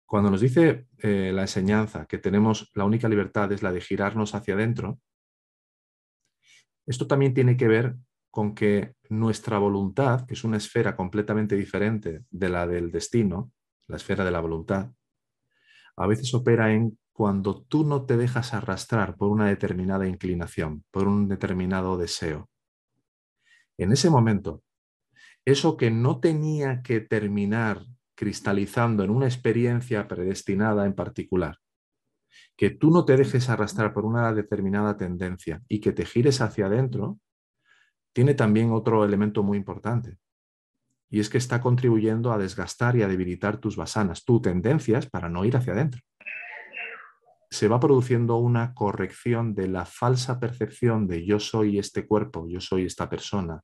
Cuando 0.06 0.32
nos 0.32 0.41
dice 0.41 0.88
eh, 0.98 1.32
la 1.34 1.41
enseñanza 1.41 2.06
que 2.06 2.18
tenemos 2.18 2.72
la 2.74 2.86
única 2.86 3.10
libertad 3.10 3.51
es 3.51 3.62
la 3.62 3.72
de 3.72 3.82
girarnos 3.82 4.34
hacia 4.34 4.53
adentro, 4.53 5.00
esto 6.88 7.06
también 7.06 7.34
tiene 7.34 7.58
que 7.58 7.68
ver 7.68 7.96
con 8.32 8.56
que 8.56 8.96
nuestra 9.10 9.60
voluntad, 9.60 10.25
que 10.25 10.34
es 10.34 10.44
una 10.44 10.58
esfera 10.58 10.96
completamente 10.96 11.56
diferente 11.56 12.24
de 12.29 12.50
la 12.50 12.65
del 12.65 12.91
destino, 12.91 13.51
la 13.89 13.98
esfera 13.98 14.24
de 14.24 14.31
la 14.31 14.39
voluntad, 14.39 14.91
a 15.98 16.08
veces 16.08 16.34
opera 16.34 16.72
en 16.72 16.98
cuando 17.12 17.63
tú 17.63 17.84
no 17.84 18.05
te 18.05 18.15
dejas 18.15 18.53
arrastrar 18.53 19.17
por 19.17 19.29
una 19.29 19.48
determinada 19.48 20.08
inclinación, 20.08 20.86
por 20.91 21.08
un 21.08 21.27
determinado 21.27 21.98
deseo. 21.98 22.50
En 23.77 23.91
ese 23.91 24.10
momento, 24.10 24.63
eso 25.43 25.75
que 25.75 25.91
no 25.91 26.19
tenía 26.19 26.81
que 26.81 27.01
terminar 27.01 27.86
cristalizando 28.15 29.03
en 29.03 29.10
una 29.10 29.25
experiencia 29.25 30.08
predestinada 30.08 30.86
en 30.86 30.93
particular, 30.93 31.58
que 32.55 32.69
tú 32.69 32.91
no 32.91 33.05
te 33.05 33.17
dejes 33.17 33.50
arrastrar 33.50 33.93
por 33.93 34.05
una 34.05 34.34
determinada 34.34 34.96
tendencia 34.96 35.62
y 35.67 35.79
que 35.79 35.91
te 35.91 36.05
gires 36.05 36.41
hacia 36.41 36.67
adentro, 36.67 37.19
tiene 38.13 38.34
también 38.34 38.72
otro 38.72 39.03
elemento 39.03 39.43
muy 39.43 39.58
importante, 39.58 40.17
y 41.10 41.20
es 41.20 41.30
que 41.30 41.38
está 41.38 41.62
contribuyendo 41.62 42.32
a 42.32 42.38
desgastar 42.38 42.96
y 42.96 43.01
a 43.01 43.08
debilitar 43.08 43.58
tus 43.58 43.75
basanas, 43.75 44.24
tus 44.24 44.42
tendencias 44.42 45.08
para 45.08 45.30
no 45.30 45.44
ir 45.46 45.58
hacia 45.58 45.74
adentro. 45.74 46.01
Se 47.50 47.68
va 47.68 47.80
produciendo 47.80 48.38
una 48.38 48.75
corrección 48.75 49.56
de 49.56 49.68
la 49.68 49.86
falsa 49.86 50.39
percepción 50.39 51.08
de 51.08 51.25
yo 51.25 51.39
soy 51.39 51.80
este 51.80 52.06
cuerpo, 52.06 52.48
yo 52.48 52.62
soy 52.62 52.86
esta 52.86 53.10
persona, 53.10 53.62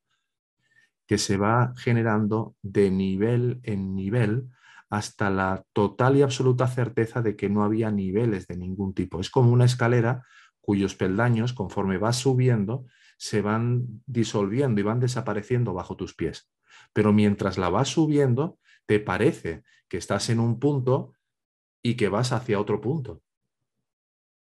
que 1.06 1.18
se 1.18 1.36
va 1.36 1.72
generando 1.76 2.56
de 2.62 2.90
nivel 2.90 3.60
en 3.62 3.94
nivel 3.94 4.48
hasta 4.90 5.30
la 5.30 5.64
total 5.72 6.16
y 6.16 6.22
absoluta 6.22 6.66
certeza 6.66 7.22
de 7.22 7.36
que 7.36 7.48
no 7.48 7.62
había 7.62 7.90
niveles 7.92 8.46
de 8.48 8.56
ningún 8.56 8.92
tipo. 8.92 9.20
Es 9.20 9.30
como 9.30 9.52
una 9.52 9.64
escalera 9.64 10.24
cuyos 10.60 10.96
peldaños, 10.96 11.52
conforme 11.52 11.96
vas 11.96 12.16
subiendo, 12.16 12.86
se 13.16 13.42
van 13.42 14.02
disolviendo 14.06 14.80
y 14.80 14.84
van 14.84 15.00
desapareciendo 15.00 15.72
bajo 15.72 15.96
tus 15.96 16.14
pies. 16.14 16.50
Pero 16.92 17.12
mientras 17.12 17.58
la 17.58 17.68
vas 17.68 17.88
subiendo, 17.88 18.58
te 18.86 19.00
parece 19.00 19.64
que 19.88 19.96
estás 19.96 20.30
en 20.30 20.40
un 20.40 20.58
punto 20.58 21.12
y 21.82 21.96
que 21.96 22.08
vas 22.08 22.32
hacia 22.32 22.60
otro 22.60 22.80
punto. 22.80 23.22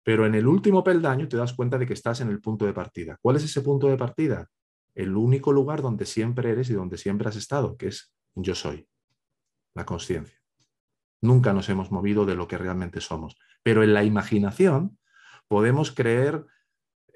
Pero 0.03 0.25
en 0.25 0.36
el 0.36 0.47
último 0.47 0.83
peldaño 0.83 1.27
te 1.27 1.38
das 1.38 1.53
cuenta 1.53 1.77
de 1.77 1.86
que 1.86 1.93
estás 1.93 2.21
en 2.21 2.29
el 2.29 2.41
punto 2.41 2.65
de 2.65 2.74
partida. 2.74 3.17
¿Cuál 3.21 3.36
es 3.36 3.43
ese 3.43 3.62
punto 3.62 3.88
de 3.88 3.97
partida? 3.97 4.50
el 4.97 5.15
único 5.15 5.53
lugar 5.53 5.83
donde 5.83 6.07
siempre 6.07 6.50
eres 6.50 6.71
y 6.71 6.74
donde 6.74 6.97
siempre 6.97 7.29
has 7.29 7.36
estado, 7.36 7.77
que 7.77 7.88
es 7.88 8.12
yo 8.33 8.55
soy, 8.55 8.88
la 9.75 9.86
conciencia. 9.86 10.41
Nunca 11.21 11.53
nos 11.53 11.69
hemos 11.69 11.91
movido 11.91 12.25
de 12.25 12.33
lo 12.33 12.47
que 12.47 12.57
realmente 12.57 13.00
somos. 13.00 13.38
Pero 13.62 13.83
en 13.83 13.93
la 13.93 14.03
imaginación 14.03 14.97
podemos 15.47 15.91
creer 15.91 16.45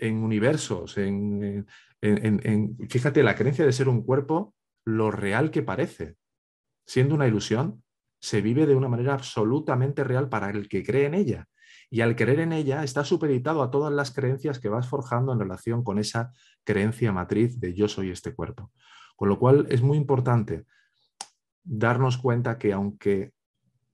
en 0.01 0.23
universos, 0.23 0.97
en, 0.97 1.65
fíjate, 2.89 3.23
la 3.23 3.35
creencia 3.35 3.65
de 3.65 3.71
ser 3.71 3.87
un 3.87 4.03
cuerpo, 4.03 4.55
lo 4.83 5.11
real 5.11 5.51
que 5.51 5.61
parece. 5.61 6.17
Siendo 6.85 7.15
una 7.15 7.27
ilusión, 7.27 7.83
se 8.19 8.41
vive 8.41 8.65
de 8.65 8.75
una 8.75 8.89
manera 8.89 9.13
absolutamente 9.13 10.03
real 10.03 10.27
para 10.27 10.49
el 10.49 10.67
que 10.67 10.83
cree 10.83 11.05
en 11.05 11.13
ella. 11.13 11.47
Y 11.89 12.01
al 12.01 12.15
creer 12.15 12.39
en 12.39 12.51
ella 12.51 12.83
está 12.83 13.03
supeditado 13.03 13.61
a 13.61 13.69
todas 13.69 13.93
las 13.93 14.11
creencias 14.11 14.59
que 14.59 14.69
vas 14.69 14.87
forjando 14.87 15.33
en 15.33 15.39
relación 15.39 15.83
con 15.83 15.99
esa 15.99 16.31
creencia 16.63 17.11
matriz 17.11 17.59
de 17.59 17.73
yo 17.73 17.87
soy 17.87 18.09
este 18.09 18.33
cuerpo. 18.33 18.71
Con 19.15 19.29
lo 19.29 19.37
cual 19.37 19.67
es 19.69 19.81
muy 19.81 19.97
importante 19.97 20.65
darnos 21.63 22.17
cuenta 22.17 22.57
que 22.57 22.73
aunque 22.73 23.33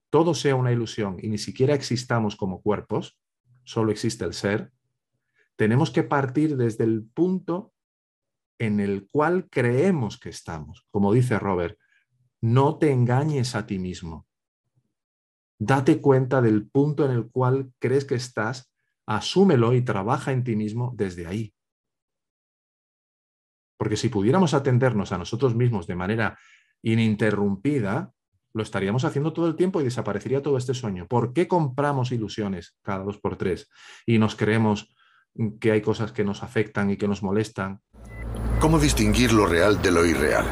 todo 0.09 0.33
sea 0.33 0.55
una 0.55 0.71
ilusión 0.71 1.17
y 1.21 1.27
ni 1.27 1.37
siquiera 1.37 1.73
existamos 1.73 2.37
como 2.37 2.61
cuerpos, 2.61 3.19
solo 3.65 3.91
existe 3.91 4.23
el 4.23 4.33
ser, 4.33 4.71
tenemos 5.57 5.91
que 5.91 6.03
partir 6.03 6.55
desde 6.55 6.85
el 6.85 7.03
punto 7.03 7.73
en 8.59 8.79
el 8.79 9.07
cual 9.09 9.49
creemos 9.49 10.19
que 10.19 10.29
estamos. 10.29 10.87
Como 10.91 11.11
dice 11.11 11.37
Robert, 11.37 11.77
no 12.41 12.77
te 12.77 12.91
engañes 12.91 13.55
a 13.55 13.65
ti 13.65 13.79
mismo. 13.79 14.27
Date 15.59 15.99
cuenta 15.99 16.41
del 16.41 16.67
punto 16.69 17.05
en 17.05 17.11
el 17.11 17.29
cual 17.29 17.73
crees 17.79 18.05
que 18.05 18.15
estás, 18.15 18.71
asúmelo 19.07 19.73
y 19.73 19.81
trabaja 19.81 20.31
en 20.31 20.43
ti 20.43 20.55
mismo 20.55 20.93
desde 20.95 21.25
ahí. 21.25 21.53
Porque 23.77 23.97
si 23.97 24.09
pudiéramos 24.09 24.53
atendernos 24.53 25.11
a 25.11 25.17
nosotros 25.17 25.55
mismos 25.55 25.87
de 25.87 25.95
manera 25.95 26.37
ininterrumpida, 26.83 28.13
lo 28.53 28.63
estaríamos 28.63 29.05
haciendo 29.05 29.33
todo 29.33 29.47
el 29.47 29.55
tiempo 29.55 29.81
y 29.81 29.83
desaparecería 29.83 30.41
todo 30.41 30.57
este 30.57 30.73
sueño. 30.73 31.07
¿Por 31.07 31.33
qué 31.33 31.47
compramos 31.47 32.11
ilusiones 32.11 32.77
cada 32.81 33.03
dos 33.03 33.19
por 33.19 33.37
tres 33.37 33.69
y 34.05 34.19
nos 34.19 34.35
creemos 34.35 34.95
que 35.59 35.71
hay 35.71 35.81
cosas 35.81 36.11
que 36.11 36.23
nos 36.23 36.43
afectan 36.43 36.89
y 36.89 36.97
que 36.97 37.07
nos 37.07 37.23
molestan? 37.23 37.81
¿Cómo 38.59 38.79
distinguir 38.79 39.33
lo 39.33 39.45
real 39.45 39.81
de 39.81 39.91
lo 39.91 40.05
irreal? 40.05 40.45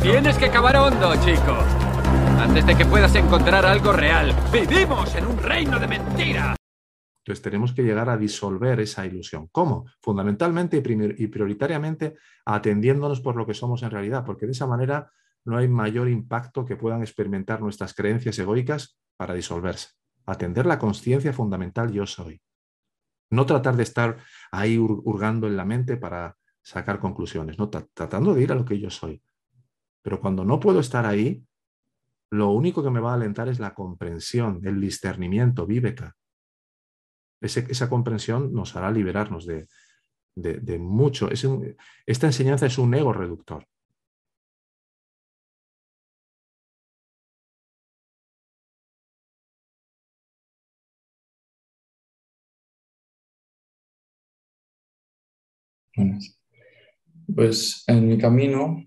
Tienes 0.00 0.38
que 0.38 0.48
cavar 0.50 0.76
hondo, 0.76 1.14
chico. 1.16 1.58
Antes 2.40 2.64
de 2.66 2.76
que 2.76 2.84
puedas 2.86 3.14
encontrar 3.14 3.66
algo 3.66 3.92
real. 3.92 4.34
Vivimos 4.52 5.14
en 5.14 5.26
un 5.26 5.36
reino 5.38 5.78
de 5.78 5.88
mentira. 5.88 6.56
Entonces 7.24 7.42
tenemos 7.42 7.74
que 7.74 7.82
llegar 7.82 8.08
a 8.08 8.16
disolver 8.16 8.80
esa 8.80 9.04
ilusión. 9.04 9.48
¿Cómo? 9.52 9.84
Fundamentalmente 10.00 10.82
y 11.18 11.26
prioritariamente 11.26 12.14
atendiéndonos 12.46 13.20
por 13.20 13.36
lo 13.36 13.46
que 13.46 13.52
somos 13.52 13.82
en 13.82 13.90
realidad, 13.90 14.24
porque 14.24 14.46
de 14.46 14.52
esa 14.52 14.66
manera 14.66 15.10
no 15.44 15.58
hay 15.58 15.68
mayor 15.68 16.08
impacto 16.08 16.64
que 16.64 16.76
puedan 16.76 17.02
experimentar 17.02 17.60
nuestras 17.60 17.92
creencias 17.92 18.38
egoicas 18.38 18.98
para 19.16 19.34
disolverse. 19.34 19.88
Atender 20.24 20.64
la 20.64 20.78
conciencia 20.78 21.32
fundamental 21.32 21.92
yo 21.92 22.06
soy. 22.06 22.40
No 23.30 23.46
tratar 23.46 23.76
de 23.76 23.82
estar 23.82 24.18
ahí 24.50 24.78
hurgando 24.78 25.46
en 25.46 25.56
la 25.56 25.64
mente 25.64 25.96
para 25.96 26.36
sacar 26.62 26.98
conclusiones, 26.98 27.58
no 27.58 27.68
tratando 27.68 28.34
de 28.34 28.42
ir 28.42 28.52
a 28.52 28.54
lo 28.54 28.64
que 28.64 28.78
yo 28.78 28.90
soy. 28.90 29.22
Pero 30.02 30.20
cuando 30.20 30.44
no 30.44 30.60
puedo 30.60 30.80
estar 30.80 31.06
ahí, 31.06 31.42
lo 32.30 32.50
único 32.50 32.82
que 32.82 32.90
me 32.90 33.00
va 33.00 33.12
a 33.12 33.14
alentar 33.14 33.48
es 33.48 33.58
la 33.58 33.74
comprensión, 33.74 34.60
el 34.64 34.80
discernimiento, 34.80 35.66
víveka, 35.66 36.16
esa 37.40 37.88
comprensión 37.88 38.52
nos 38.52 38.74
hará 38.74 38.90
liberarnos 38.90 39.46
de, 39.46 39.68
mucho. 40.78 41.28
esta 42.06 42.26
enseñanza 42.26 42.66
es 42.66 42.78
un 42.78 42.94
ego 42.94 43.12
reductor. 43.12 43.66
Pues 57.34 57.84
en 57.86 58.08
mi 58.08 58.18
camino 58.18 58.84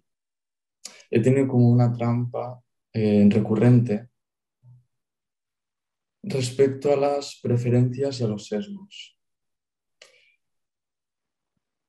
he 1.09 1.21
tenido 1.21 1.47
como 1.47 1.69
una 1.69 1.91
trampa 1.91 2.61
eh, 2.93 3.27
recurrente 3.29 4.09
respecto 6.23 6.91
a 6.93 6.95
las 6.95 7.39
preferencias 7.41 8.19
y 8.19 8.23
a 8.23 8.27
los 8.27 8.47
sesgos. 8.47 9.17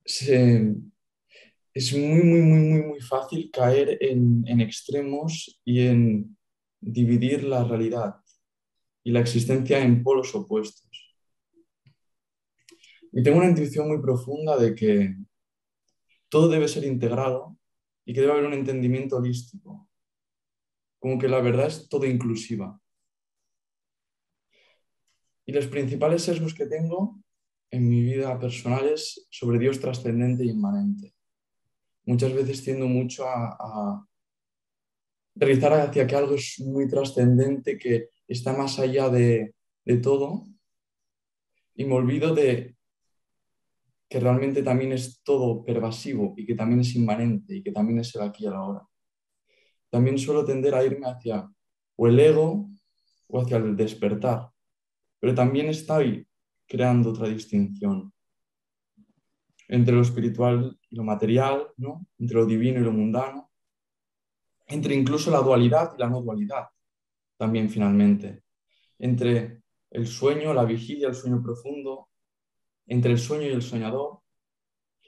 es 0.05 1.95
muy, 1.95 2.23
muy, 2.23 2.43
muy, 2.43 2.61
muy, 2.61 2.83
muy 2.83 3.01
fácil 3.01 3.51
caer 3.51 3.97
en 4.01 4.61
extremos 4.61 5.61
y 5.65 5.87
en 5.87 6.37
dividir 6.81 7.45
la 7.45 7.65
realidad 7.65 8.17
y 9.05 9.13
la 9.13 9.21
existencia 9.21 9.81
en 9.81 10.03
polos 10.03 10.35
opuestos. 10.35 11.02
Y 13.13 13.23
tengo 13.23 13.39
una 13.39 13.51
intuición 13.51 13.89
muy 13.89 14.01
profunda 14.01 14.57
de 14.57 14.75
que 14.75 15.15
todo 16.29 16.49
debe 16.49 16.67
ser 16.67 16.85
integrado 16.85 17.59
y 18.07 18.15
que 18.15 18.23
debe 18.23 18.33
haber 18.33 18.47
un 18.47 18.55
entendimiento 18.55 19.17
holístico, 19.17 19.89
como 20.99 21.19
que 21.19 21.29
la 21.29 21.41
verdad 21.41 21.67
es 21.67 21.89
todo 21.89 22.07
inclusiva. 22.07 22.81
Y 25.45 25.53
los 25.53 25.67
principales 25.67 26.23
sesgos 26.23 26.55
que 26.55 26.67
tengo 26.67 27.21
en 27.71 27.89
mi 27.89 28.03
vida 28.03 28.39
personal 28.39 28.89
es 28.89 29.27
sobre 29.31 29.59
Dios 29.59 29.79
trascendente 29.79 30.45
e 30.45 30.47
inmanente. 30.47 31.15
Muchas 32.05 32.33
veces 32.33 32.65
tiendo 32.65 32.87
mucho 32.87 33.29
a, 33.29 33.57
a 33.59 34.07
realizar 35.35 35.73
hacia 35.75 36.07
que 36.07 36.17
algo 36.17 36.35
es 36.35 36.61
muy 36.61 36.89
trascendente, 36.89 37.79
que 37.79 38.09
está 38.27 38.53
más 38.53 38.79
allá 38.79 39.09
de, 39.09 39.55
de 39.85 39.97
todo, 39.99 40.47
y 41.75 41.85
me 41.85 41.95
olvido 41.95 42.35
de 42.35 42.77
que 44.13 44.21
realmente 44.21 44.63
también 44.63 44.93
es 44.93 45.23
todo 45.23 45.65
pervasivo 45.65 46.35
y 46.37 46.45
que 46.45 46.55
también 46.55 46.81
es 46.81 46.95
inmanente 46.97 47.57
y 47.57 47.63
que 47.63 47.73
también 47.73 48.01
es 48.01 48.15
el 48.15 48.21
aquí 48.21 48.45
y 48.45 48.47
el 48.47 48.53
ahora. 48.53 48.87
También 49.89 50.19
suelo 50.19 50.45
tender 50.45 50.75
a 50.75 50.85
irme 50.85 51.07
hacia 51.07 51.49
o 51.97 52.07
el 52.07 52.21
ego 52.21 52.69
o 53.29 53.41
hacia 53.41 53.57
el 53.57 53.75
despertar, 53.75 54.51
pero 55.19 55.35
también 55.35 55.71
estoy 55.71 56.29
creando 56.67 57.09
otra 57.09 57.27
distinción 57.27 58.13
entre 59.69 59.95
lo 59.95 60.03
espiritual 60.03 60.79
y 60.91 60.97
lo 60.97 61.05
material, 61.05 61.69
¿no? 61.79 62.07
entre 62.19 62.37
lo 62.37 62.45
divino 62.45 62.81
y 62.81 62.85
lo 62.85 62.93
mundano, 62.93 63.51
entre 64.67 64.95
incluso 64.95 65.31
la 65.31 65.39
dualidad 65.39 65.95
y 65.97 66.01
la 66.01 66.11
no 66.11 66.21
dualidad, 66.21 66.67
también 67.39 67.71
finalmente, 67.71 68.43
entre 68.99 69.63
el 69.89 70.07
sueño, 70.07 70.53
la 70.53 70.67
vigilia, 70.67 71.09
el 71.09 71.15
sueño 71.15 71.43
profundo, 71.43 72.11
entre 72.87 73.13
el 73.13 73.19
sueño 73.19 73.47
y 73.47 73.53
el 73.53 73.63
soñador, 73.63 74.21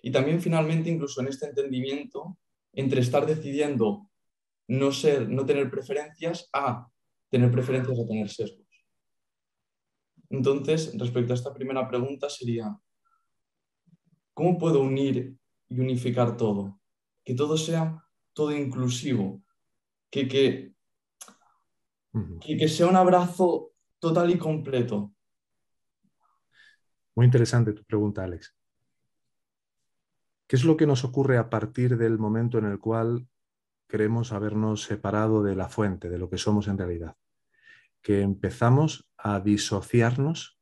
y 0.03 0.11
también 0.11 0.41
finalmente 0.41 0.91
incluso 0.91 1.21
en 1.21 1.29
este 1.29 1.47
entendimiento 1.47 2.39
entre 2.73 3.01
estar 3.01 3.27
decidiendo 3.27 4.11
no 4.69 4.93
ser, 4.93 5.29
no 5.29 5.45
tener 5.47 5.71
preferencias 5.71 6.49
a 6.53 6.89
tener 7.31 7.51
preferencias 7.51 7.99
a 7.99 8.07
tener 8.07 8.29
sesgo. 8.29 8.65
Entonces, 10.31 10.97
respecto 10.99 11.33
a 11.33 11.37
esta 11.37 11.55
primera 11.55 11.89
pregunta 11.89 12.29
sería, 12.29 12.77
¿cómo 14.33 14.59
puedo 14.59 14.81
unir 14.81 15.37
y 15.69 15.81
unificar 15.81 16.37
todo? 16.37 16.81
Que 17.25 17.35
todo 17.35 17.57
sea 17.57 18.05
todo 18.35 18.55
inclusivo, 18.55 19.43
que, 20.11 20.27
que, 20.29 20.75
que, 22.41 22.69
sea 22.69 22.89
un 22.89 22.97
abrazo 22.97 23.73
total 24.01 24.31
y 24.31 24.39
completo. 24.39 25.14
Muy 27.15 27.27
interesante 27.27 27.73
tu 27.73 27.85
pregunta, 27.85 28.25
Alex. 28.25 28.55
¿Qué 30.47 30.57
es 30.57 30.65
lo 30.65 30.77
que 30.77 30.87
nos 30.87 31.05
ocurre 31.05 31.39
a 31.39 31.49
partir 31.49 31.97
del 31.97 32.19
momento 32.19 32.59
en 32.59 32.67
el 32.67 32.79
cual 32.79 33.29
queremos 33.89 34.33
habernos 34.33 34.83
separado 34.83 35.43
de 35.43 35.57
la 35.57 35.69
fuente, 35.69 36.11
de 36.11 36.19
lo 36.19 36.29
que 36.29 36.39
somos 36.39 36.69
en 36.69 36.77
realidad? 36.77 37.17
Que 38.03 38.21
empezamos 38.21 39.09
a 39.17 39.41
disociarnos 39.41 40.59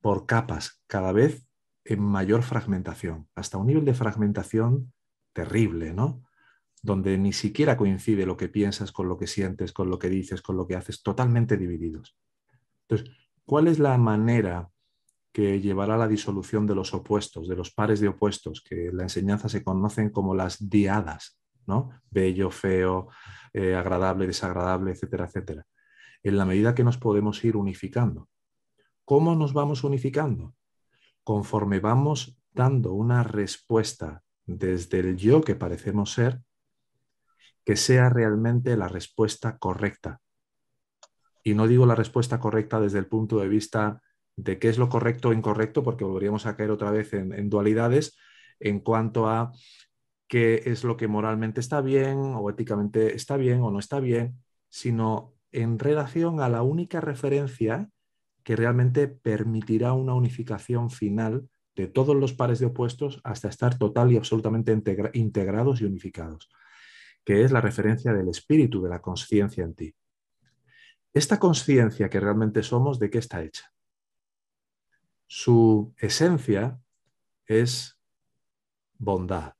por 0.00 0.26
capas, 0.26 0.82
cada 0.86 1.12
vez 1.12 1.46
en 1.84 2.00
mayor 2.00 2.42
fragmentación, 2.42 3.28
hasta 3.34 3.58
un 3.58 3.66
nivel 3.66 3.84
de 3.84 3.94
fragmentación 3.94 4.92
terrible, 5.32 5.92
¿no? 5.92 6.24
Donde 6.82 7.18
ni 7.18 7.32
siquiera 7.32 7.76
coincide 7.76 8.24
lo 8.24 8.36
que 8.36 8.48
piensas 8.48 8.90
con 8.90 9.08
lo 9.08 9.18
que 9.18 9.26
sientes, 9.26 9.72
con 9.72 9.90
lo 9.90 9.98
que 9.98 10.08
dices, 10.08 10.40
con 10.40 10.56
lo 10.56 10.66
que 10.66 10.76
haces, 10.76 11.02
totalmente 11.02 11.56
divididos. 11.58 12.16
Entonces, 12.88 13.14
¿cuál 13.44 13.68
es 13.68 13.78
la 13.78 13.98
manera 13.98 14.70
que 15.32 15.60
llevará 15.60 15.94
a 15.94 15.98
la 15.98 16.08
disolución 16.08 16.66
de 16.66 16.74
los 16.74 16.92
opuestos, 16.92 17.48
de 17.48 17.56
los 17.56 17.72
pares 17.72 18.00
de 18.00 18.08
opuestos, 18.08 18.62
que 18.62 18.88
en 18.88 18.96
la 18.96 19.04
enseñanza 19.04 19.48
se 19.48 19.62
conocen 19.62 20.10
como 20.10 20.34
las 20.34 20.68
diadas, 20.68 21.38
¿no? 21.66 21.90
Bello, 22.10 22.50
feo, 22.50 23.08
eh, 23.52 23.74
agradable, 23.74 24.26
desagradable, 24.26 24.92
etcétera, 24.92 25.26
etcétera 25.26 25.66
en 26.22 26.36
la 26.36 26.44
medida 26.44 26.74
que 26.74 26.84
nos 26.84 26.98
podemos 26.98 27.44
ir 27.44 27.56
unificando. 27.56 28.28
¿Cómo 29.04 29.34
nos 29.34 29.52
vamos 29.52 29.84
unificando? 29.84 30.54
Conforme 31.24 31.80
vamos 31.80 32.38
dando 32.52 32.92
una 32.92 33.22
respuesta 33.22 34.22
desde 34.44 35.00
el 35.00 35.16
yo 35.16 35.40
que 35.40 35.54
parecemos 35.54 36.12
ser, 36.12 36.42
que 37.64 37.76
sea 37.76 38.08
realmente 38.08 38.76
la 38.76 38.88
respuesta 38.88 39.58
correcta. 39.58 40.20
Y 41.42 41.54
no 41.54 41.66
digo 41.66 41.86
la 41.86 41.94
respuesta 41.94 42.38
correcta 42.38 42.80
desde 42.80 42.98
el 42.98 43.06
punto 43.06 43.38
de 43.38 43.48
vista 43.48 44.02
de 44.42 44.58
qué 44.58 44.68
es 44.68 44.78
lo 44.78 44.88
correcto 44.88 45.28
o 45.28 45.32
incorrecto, 45.32 45.82
porque 45.82 46.04
volveríamos 46.04 46.46
a 46.46 46.56
caer 46.56 46.70
otra 46.70 46.90
vez 46.90 47.12
en, 47.12 47.50
dualidades 47.50 48.16
en 48.58 48.80
cuanto 48.80 49.28
a 49.28 49.52
qué 50.28 50.62
es 50.66 50.84
lo 50.84 50.96
que 50.96 51.08
moralmente 51.08 51.60
está 51.60 51.80
bien 51.80 52.18
o 52.18 52.48
éticamente 52.50 53.14
está 53.14 53.36
bien 53.36 53.62
o 53.62 53.70
no 53.70 53.78
está 53.78 54.00
bien, 54.00 54.36
sino 54.68 55.34
en 55.52 55.78
relación 55.78 56.40
a 56.40 56.48
la 56.48 56.62
única 56.62 57.00
referencia 57.00 57.88
que 58.44 58.56
realmente 58.56 59.08
permitirá 59.08 59.92
una 59.92 60.14
unificación 60.14 60.90
final 60.90 61.48
de 61.74 61.88
todos 61.88 62.16
los 62.16 62.32
pares 62.32 62.58
de 62.58 62.66
opuestos 62.66 63.20
hasta 63.24 63.48
estar 63.48 63.78
total 63.78 64.12
y 64.12 64.16
absolutamente 64.16 64.72
integrados 65.14 65.80
y 65.80 65.84
unificados, 65.84 66.48
que 67.24 67.42
es 67.42 67.52
la 67.52 67.60
referencia 67.60 68.12
del 68.12 68.28
espíritu, 68.28 68.82
de 68.82 68.90
la 68.90 69.00
conciencia 69.00 69.64
en 69.64 69.74
ti. 69.74 69.94
Esta 71.12 71.38
conciencia 71.40 72.08
que 72.08 72.20
realmente 72.20 72.62
somos, 72.62 73.00
¿de 73.00 73.10
qué 73.10 73.18
está 73.18 73.42
hecha? 73.42 73.72
Su 75.32 75.94
esencia 75.96 76.82
es 77.46 78.00
bondad, 78.98 79.54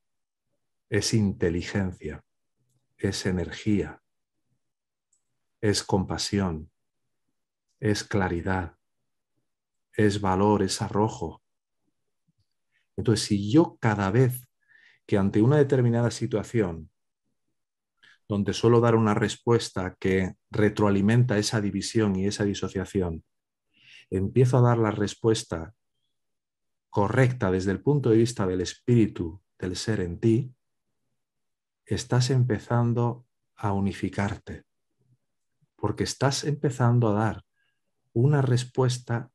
es 0.89 1.13
inteligencia, 1.13 2.25
es 2.97 3.25
energía, 3.25 4.03
es 5.61 5.81
compasión, 5.81 6.69
es 7.79 8.03
claridad, 8.03 8.75
es 9.93 10.19
valor, 10.19 10.61
es 10.61 10.81
arrojo. 10.81 11.41
Entonces, 12.97 13.25
si 13.25 13.49
yo 13.49 13.77
cada 13.79 14.11
vez 14.11 14.45
que 15.05 15.17
ante 15.17 15.41
una 15.41 15.55
determinada 15.55 16.11
situación, 16.11 16.91
donde 18.27 18.51
suelo 18.51 18.81
dar 18.81 18.95
una 18.95 19.13
respuesta 19.13 19.95
que 19.97 20.35
retroalimenta 20.49 21.37
esa 21.37 21.61
división 21.61 22.17
y 22.17 22.27
esa 22.27 22.43
disociación, 22.43 23.23
empiezo 24.11 24.57
a 24.57 24.61
dar 24.61 24.77
la 24.77 24.91
respuesta 24.91 25.73
correcta 26.89 27.49
desde 27.49 27.71
el 27.71 27.81
punto 27.81 28.09
de 28.09 28.17
vista 28.17 28.45
del 28.45 28.61
espíritu 28.61 29.41
del 29.57 29.75
ser 29.75 30.01
en 30.01 30.19
ti, 30.19 30.53
estás 31.85 32.29
empezando 32.29 33.25
a 33.55 33.73
unificarte, 33.73 34.65
porque 35.77 36.03
estás 36.03 36.43
empezando 36.43 37.09
a 37.09 37.13
dar 37.13 37.45
una 38.13 38.41
respuesta 38.41 39.31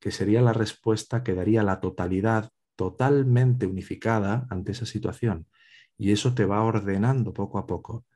que 0.00 0.10
sería 0.10 0.42
la 0.42 0.52
respuesta 0.52 1.22
que 1.22 1.34
daría 1.34 1.62
la 1.62 1.80
totalidad 1.80 2.50
totalmente 2.76 3.66
unificada 3.66 4.46
ante 4.50 4.72
esa 4.72 4.86
situación. 4.86 5.46
Y 5.96 6.12
eso 6.12 6.34
te 6.34 6.44
va 6.44 6.62
ordenando 6.62 7.32
poco 7.32 7.58
a 7.58 7.66
poco, 7.66 8.06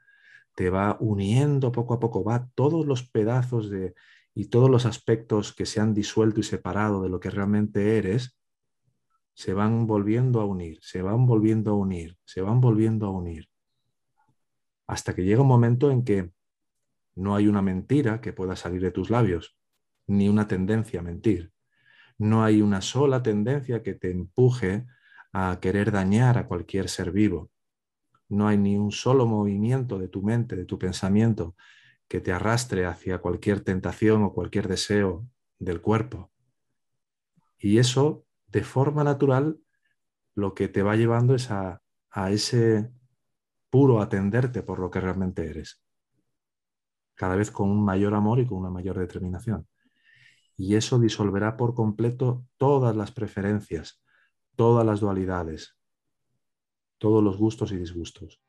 te 0.55 0.71
va 0.71 0.97
uniendo 1.01 1.73
poco 1.73 1.95
a 1.95 2.01
poco, 2.01 2.25
va 2.25 2.49
todos 2.55 2.87
los 2.87 3.09
pedazos 3.09 3.71
de, 3.71 3.95
y 4.35 4.47
todos 4.47 4.71
los 4.71 4.87
aspectos 4.87 5.55
que 5.55 5.67
se 5.67 5.81
han 5.81 5.95
disuelto 5.95 6.41
y 6.41 6.43
separado 6.43 7.03
de 7.03 7.09
lo 7.09 7.21
que 7.21 7.31
realmente 7.31 7.99
eres, 7.99 8.39
se 9.35 9.55
van 9.55 9.87
volviendo 9.87 10.41
a 10.41 10.45
unir, 10.45 10.79
se 10.83 11.03
van 11.03 11.27
volviendo 11.27 11.73
a 11.73 11.75
unir, 11.75 12.19
se 12.25 12.41
van 12.41 12.61
volviendo 12.61 13.07
a 13.07 13.11
unir. 13.11 13.49
Hasta 14.87 15.15
que 15.15 15.25
llega 15.25 15.43
un 15.43 15.49
momento 15.49 15.91
en 15.91 16.05
que 16.05 16.33
no 17.15 17.35
hay 17.35 17.47
una 17.47 17.63
mentira 17.63 18.21
que 18.21 18.33
pueda 18.33 18.57
salir 18.57 18.81
de 18.83 18.91
tus 18.91 19.11
labios, 19.11 19.57
ni 20.07 20.29
una 20.29 20.49
tendencia 20.49 21.01
a 21.01 21.03
mentir. 21.03 21.53
No 22.19 22.45
hay 22.45 22.63
una 22.63 22.81
sola 22.81 23.23
tendencia 23.23 23.83
que 23.83 23.95
te 23.95 24.11
empuje 24.11 24.87
a 25.33 25.59
querer 25.61 25.93
dañar 25.93 26.39
a 26.39 26.47
cualquier 26.47 26.89
ser 26.89 27.11
vivo. 27.11 27.51
No 28.29 28.49
hay 28.49 28.59
ni 28.59 28.77
un 28.77 28.93
solo 28.93 29.27
movimiento 29.27 29.99
de 29.99 30.09
tu 30.09 30.23
mente, 30.23 30.57
de 30.57 30.65
tu 30.65 30.79
pensamiento, 30.79 31.55
que 32.13 32.21
te 32.21 32.31
arrastre 32.31 32.85
hacia 32.85 33.23
cualquier 33.23 33.63
tentación 33.65 34.23
o 34.23 34.35
cualquier 34.35 34.69
deseo 34.69 35.27
del 35.59 35.81
cuerpo. 35.81 36.31
Y 37.59 37.79
eso, 37.79 38.27
de 38.49 38.63
forma 38.65 39.03
natural, 39.03 39.59
lo 40.35 40.53
que 40.53 40.69
te 40.69 40.83
va 40.83 40.95
llevando 40.97 41.35
es 41.35 41.51
a, 41.51 41.81
a 42.11 42.31
ese 42.31 42.93
puro 43.71 44.03
atenderte 44.03 44.63
por 44.63 44.79
lo 44.79 44.91
que 44.91 45.01
realmente 45.01 45.49
eres. 45.49 45.83
Cada 47.15 47.35
vez 47.35 47.51
con 47.51 47.71
un 47.71 47.83
mayor 47.83 48.13
amor 48.13 48.41
y 48.41 48.47
con 48.47 48.59
una 48.59 48.69
mayor 48.69 48.99
determinación 48.99 49.67
y 50.55 50.75
eso 50.75 50.99
disolverá 50.99 51.57
por 51.57 51.75
completo 51.75 52.45
todas 52.59 52.95
las 52.95 53.11
preferencias, 53.11 54.03
todas 54.55 54.85
las 54.85 55.01
dualidades, 55.01 55.79
todos 56.99 57.25
los 57.25 57.39
gustos 57.39 57.73
y 57.73 57.79
disgustos. 57.79 58.43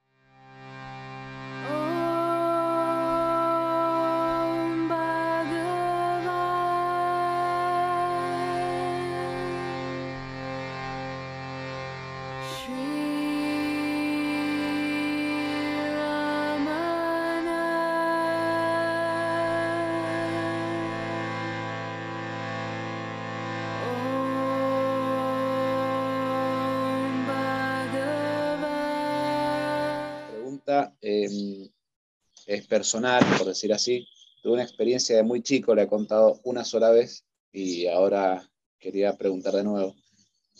Personal, 32.83 33.23
por 33.37 33.47
decir 33.47 33.71
así. 33.71 34.05
Tuve 34.41 34.55
una 34.55 34.63
experiencia 34.63 35.15
de 35.15 35.23
muy 35.23 35.41
chico, 35.41 35.73
le 35.73 35.83
he 35.83 35.87
contado 35.87 36.41
una 36.43 36.65
sola 36.65 36.91
vez 36.91 37.23
y 37.53 37.87
ahora 37.87 38.45
quería 38.77 39.17
preguntar 39.17 39.53
de 39.53 39.63
nuevo. 39.63 39.95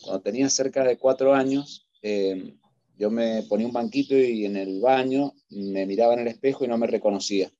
Cuando 0.02 0.22
tenía 0.22 0.50
cerca 0.50 0.86
de 0.86 0.98
cuatro 0.98 1.36
años, 1.36 1.86
em, 2.02 2.58
yo 2.98 3.12
me 3.12 3.44
ponía 3.44 3.68
un 3.68 3.74
banquito 3.74 4.16
y 4.16 4.46
en 4.46 4.56
el 4.56 4.80
baño 4.80 5.34
me 5.50 5.86
miraba 5.86 6.14
en 6.14 6.22
el 6.22 6.30
espejo 6.30 6.64
y 6.64 6.70
no 6.70 6.78
me 6.78 6.88
reconocía. 6.88 7.52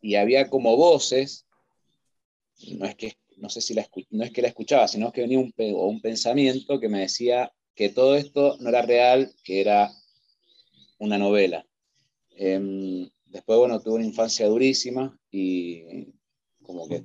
Y 0.00 0.14
había 0.14 0.48
como 0.48 0.76
voces, 0.76 1.46
no 2.78 2.86
es 2.86 2.94
que, 2.94 3.16
no 3.38 3.48
sé 3.48 3.60
si 3.60 3.74
la, 3.74 3.88
no 4.10 4.22
es 4.22 4.30
que 4.30 4.42
la 4.42 4.48
escuchaba, 4.48 4.86
sino 4.86 5.10
que 5.10 5.22
venía 5.22 5.40
un, 5.40 5.52
un 5.56 6.00
pensamiento 6.00 6.78
que 6.78 6.88
me 6.88 7.00
decía 7.00 7.52
que 7.74 7.88
todo 7.88 8.14
esto 8.14 8.56
no 8.60 8.68
era 8.68 8.82
real, 8.82 9.34
que 9.42 9.60
era 9.60 9.90
una 10.98 11.18
novela. 11.18 11.66
Em, 12.38 13.10
después, 13.36 13.58
bueno, 13.58 13.80
tuve 13.80 13.96
una 13.96 14.06
infancia 14.06 14.46
durísima 14.46 15.18
y 15.30 16.12
como 16.62 16.88
que 16.88 17.04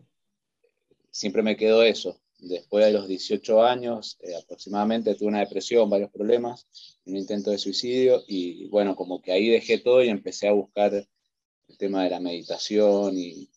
siempre 1.11 1.43
me 1.43 1.57
quedó 1.57 1.83
eso. 1.83 2.19
Después 2.39 2.85
de 2.85 2.93
los 2.93 3.07
18 3.07 3.63
años 3.63 4.17
eh, 4.21 4.33
aproximadamente 4.35 5.13
tuve 5.15 5.27
una 5.27 5.41
depresión, 5.41 5.89
varios 5.89 6.09
problemas, 6.09 6.65
un 7.05 7.17
intento 7.17 7.51
de 7.51 7.57
suicidio 7.57 8.23
y 8.27 8.67
bueno, 8.69 8.95
como 8.95 9.21
que 9.21 9.31
ahí 9.31 9.49
dejé 9.49 9.77
todo 9.77 10.03
y 10.03 10.09
empecé 10.09 10.47
a 10.47 10.53
buscar 10.53 10.93
el 10.93 11.77
tema 11.77 12.03
de 12.03 12.09
la 12.09 12.19
meditación 12.19 13.17
y, 13.17 13.49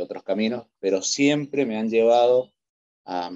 otros 0.00 0.22
caminos, 0.22 0.64
pero 0.78 1.02
siempre 1.02 1.66
me 1.66 1.76
han 1.76 1.90
llevado 1.90 2.50
a, 3.04 3.30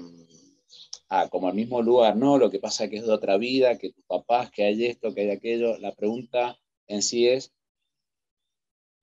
como 1.29 1.47
al 1.47 1.53
mismo 1.53 1.83
lugar, 1.83 2.15
¿no? 2.15 2.39
Lo 2.39 2.49
que 2.49 2.57
pasa 2.57 2.89
que 2.89 2.97
es 2.97 3.05
de 3.05 3.11
otra 3.11 3.37
vida, 3.37 3.77
que 3.77 3.91
tus 3.91 4.03
papás, 4.05 4.49
que 4.49 4.63
hay 4.63 4.85
esto, 4.85 5.13
que 5.13 5.21
hay 5.21 5.29
aquello. 5.29 5.77
La 5.77 5.93
pregunta 5.93 6.57
en 6.87 7.03
sí 7.03 7.27
es, 7.27 7.53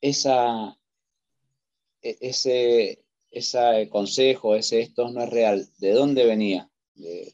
esa, 0.02 0.76
e, 2.02 2.18
ese, 2.20 3.02
ese 3.30 3.88
consejo, 3.88 4.54
ese 4.54 4.80
esto 4.80 5.08
no 5.08 5.22
es 5.22 5.30
real, 5.30 5.68
¿de 5.78 5.92
dónde 5.92 6.26
venía? 6.26 6.68
¿De, 6.94 7.32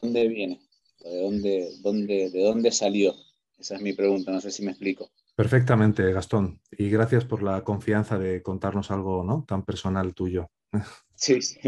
dónde 0.00 0.28
viene? 0.28 0.60
¿De 1.00 1.20
dónde, 1.20 1.68
dónde, 1.82 2.30
¿De 2.30 2.42
dónde 2.42 2.72
salió? 2.72 3.14
Esa 3.58 3.74
es 3.74 3.82
mi 3.82 3.92
pregunta, 3.92 4.30
no 4.30 4.40
sé 4.40 4.50
si 4.50 4.64
me 4.64 4.70
explico. 4.70 5.10
Perfectamente, 5.34 6.12
Gastón. 6.12 6.60
Y 6.70 6.88
gracias 6.88 7.24
por 7.24 7.42
la 7.42 7.62
confianza 7.62 8.18
de 8.18 8.42
contarnos 8.42 8.90
algo 8.90 9.22
¿no? 9.24 9.44
tan 9.46 9.64
personal 9.64 10.14
tuyo. 10.14 10.50
Sí, 11.14 11.42
sí, 11.42 11.58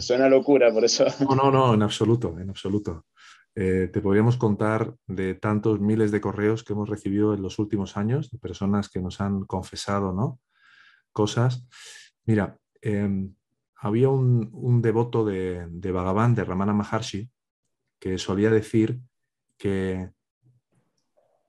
suena 0.00 0.28
locura, 0.28 0.72
por 0.72 0.84
eso. 0.84 1.04
No, 1.20 1.34
no, 1.34 1.50
no, 1.50 1.74
en 1.74 1.82
absoluto, 1.82 2.38
en 2.38 2.48
absoluto. 2.50 3.06
Eh, 3.54 3.90
te 3.92 4.00
podríamos 4.00 4.36
contar 4.36 4.94
de 5.06 5.34
tantos 5.34 5.80
miles 5.80 6.12
de 6.12 6.20
correos 6.20 6.62
que 6.62 6.72
hemos 6.72 6.88
recibido 6.88 7.34
en 7.34 7.42
los 7.42 7.58
últimos 7.58 7.96
años, 7.96 8.30
de 8.30 8.38
personas 8.38 8.88
que 8.88 9.00
nos 9.00 9.20
han 9.20 9.44
confesado 9.44 10.12
¿no? 10.12 10.38
cosas. 11.12 11.66
Mira, 12.24 12.58
em, 12.80 13.34
había 13.76 14.08
un, 14.08 14.80
devoto 14.82 15.24
de, 15.24 15.66
de 15.68 15.92
Bhagavan, 15.92 16.34
de 16.34 16.44
Ramana 16.44 16.72
Maharshi, 16.72 17.28
que 17.98 18.18
solía 18.18 18.50
decir 18.50 19.00
que 19.58 20.10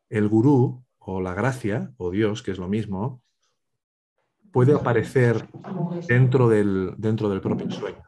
el 0.10 0.28
gurú 0.28 0.84
o 1.00 1.22
la 1.22 1.34
gracia 1.34 1.94
o 1.98 2.12
Dios, 2.12 2.44
que 2.44 2.52
es 2.52 2.58
lo 2.58 2.68
mismo, 2.68 3.22
puede 4.52 4.74
aparecer 4.74 5.48
dentro 6.08 6.50
del, 6.50 6.94
dentro 6.98 7.30
del 7.30 7.42
propio 7.42 7.72
sueño. 7.72 8.04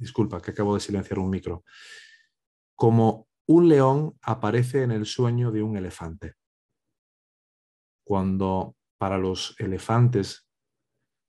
Disculpa, 0.00 0.40
que 0.40 0.50
acabo 0.50 0.74
de 0.74 0.80
silenciar 0.80 1.20
un 1.20 1.30
micro. 1.30 1.64
Como 2.74 3.28
un 3.46 3.68
león 3.68 4.18
aparece 4.22 4.82
en 4.82 4.90
el 4.90 5.06
sueño 5.06 5.52
de 5.52 5.62
un 5.62 5.76
elefante. 5.76 6.34
Cuando 8.04 8.76
para 8.98 9.18
los 9.18 9.54
elefantes 9.60 10.48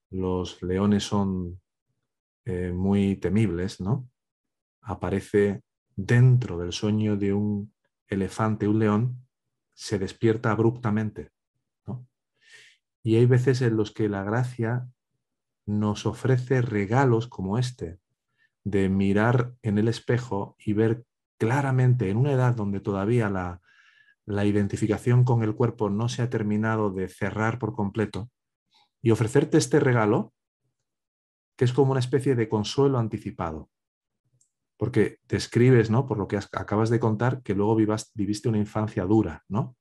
los 0.10 0.62
leones 0.64 1.04
son 1.04 1.62
eh, 2.46 2.72
muy 2.72 3.18
temibles, 3.18 3.80
¿no? 3.80 4.10
Aparece 4.82 5.62
dentro 5.96 6.58
del 6.58 6.74
sueño 6.74 7.16
de 7.16 7.34
un 7.34 7.74
elefante, 8.08 8.68
un 8.68 8.80
león, 8.80 9.28
se 9.74 10.00
despierta 10.00 10.52
abruptamente 10.52 11.32
y 13.04 13.16
hay 13.16 13.26
veces 13.26 13.62
en 13.62 13.78
los 13.78 13.92
que 13.92 14.10
la 14.10 14.24
gracia 14.24 14.88
nos 15.66 16.06
ofrece 16.06 16.62
regalos 16.62 17.28
como 17.28 17.58
este, 17.58 18.00
de 18.64 18.90
mirar 18.90 19.54
en 19.62 19.78
el 19.78 19.88
espejo 19.88 20.56
y 20.60 20.74
ver 20.74 21.06
claramente 21.38 22.10
en 22.10 22.18
una 22.18 22.32
edad 22.32 22.56
donde 22.56 22.80
todavía 22.80 23.30
la, 23.30 23.62
la 24.26 24.46
identificación 24.46 25.24
con 25.24 25.44
el 25.44 25.56
cuerpo 25.56 25.90
no 25.90 26.10
se 26.10 26.22
ha 26.22 26.30
terminado 26.30 26.92
de 26.92 27.08
cerrar 27.08 27.60
por 27.60 27.74
completo, 27.74 28.30
y 29.02 29.12
ofrecerte 29.12 29.58
este 29.58 29.80
regalo, 29.80 30.34
que 31.58 31.66
es 31.66 31.74
como 31.74 31.92
una 31.92 32.00
especie 32.00 32.36
de 32.36 32.50
consuelo 32.50 33.00
anticipado. 33.00 33.70
Porque 34.78 35.20
describes, 35.28 35.90
¿no? 35.90 36.08
Por 36.08 36.18
lo 36.18 36.28
que 36.28 36.38
acabas 36.38 36.90
de 36.90 37.00
contar, 37.00 37.42
que 37.44 37.56
luego 37.56 37.76
viviste 37.76 38.50
una 38.50 38.58
infancia 38.58 39.06
dura, 39.06 39.44
¿no? 39.48 39.76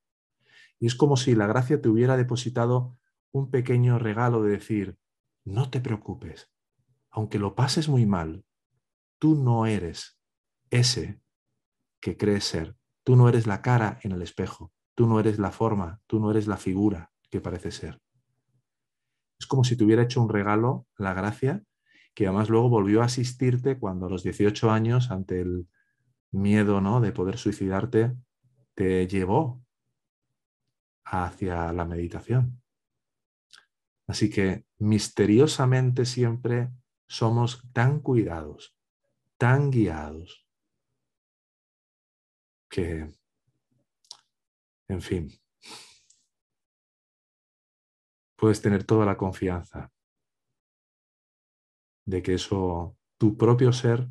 Y 0.79 0.87
es 0.87 0.95
como 0.95 1.17
si 1.17 1.35
la 1.35 1.47
gracia 1.47 1.81
te 1.81 1.89
hubiera 1.89 2.17
depositado 2.17 2.97
un 3.31 3.49
pequeño 3.51 3.99
regalo 3.99 4.43
de 4.43 4.51
decir, 4.51 4.97
no 5.45 5.69
te 5.69 5.79
preocupes, 5.79 6.51
aunque 7.09 7.39
lo 7.39 7.55
pases 7.55 7.87
muy 7.87 8.05
mal, 8.05 8.43
tú 9.21 9.35
no 9.35 9.67
eres 9.67 10.19
ese 10.71 11.21
que 12.01 12.17
crees 12.17 12.43
ser. 12.43 12.75
Tú 13.03 13.15
no 13.15 13.29
eres 13.29 13.45
la 13.45 13.61
cara 13.61 13.99
en 14.01 14.13
el 14.13 14.23
espejo, 14.23 14.73
tú 14.95 15.05
no 15.05 15.19
eres 15.19 15.37
la 15.37 15.51
forma, 15.51 16.01
tú 16.07 16.19
no 16.19 16.31
eres 16.31 16.47
la 16.47 16.57
figura 16.57 17.11
que 17.29 17.39
parece 17.39 17.69
ser. 17.69 18.01
Es 19.39 19.45
como 19.45 19.63
si 19.63 19.77
te 19.77 19.83
hubiera 19.83 20.01
hecho 20.01 20.23
un 20.23 20.29
regalo, 20.29 20.87
la 20.97 21.13
gracia, 21.13 21.63
que 22.15 22.25
además 22.25 22.49
luego 22.49 22.69
volvió 22.69 23.03
a 23.03 23.05
asistirte 23.05 23.77
cuando 23.77 24.07
a 24.07 24.09
los 24.09 24.23
18 24.23 24.71
años, 24.71 25.11
ante 25.11 25.41
el 25.41 25.67
miedo 26.31 26.81
¿no? 26.81 26.99
de 26.99 27.11
poder 27.11 27.37
suicidarte, 27.37 28.15
te 28.73 29.07
llevó 29.07 29.63
hacia 31.05 31.71
la 31.73 31.85
meditación. 31.85 32.59
Así 34.07 34.31
que 34.31 34.65
misteriosamente 34.79 36.05
siempre 36.05 36.71
somos 37.07 37.63
tan 37.71 37.99
cuidados, 37.99 38.75
tan 39.41 39.71
guiados, 39.71 40.47
que, 42.69 43.11
en 44.87 45.01
fin, 45.01 45.31
puedes 48.35 48.61
tener 48.61 48.83
toda 48.83 49.03
la 49.03 49.17
confianza 49.17 49.91
de 52.05 52.21
que 52.21 52.35
eso, 52.35 52.99
tu 53.17 53.35
propio 53.35 53.73
ser, 53.73 54.07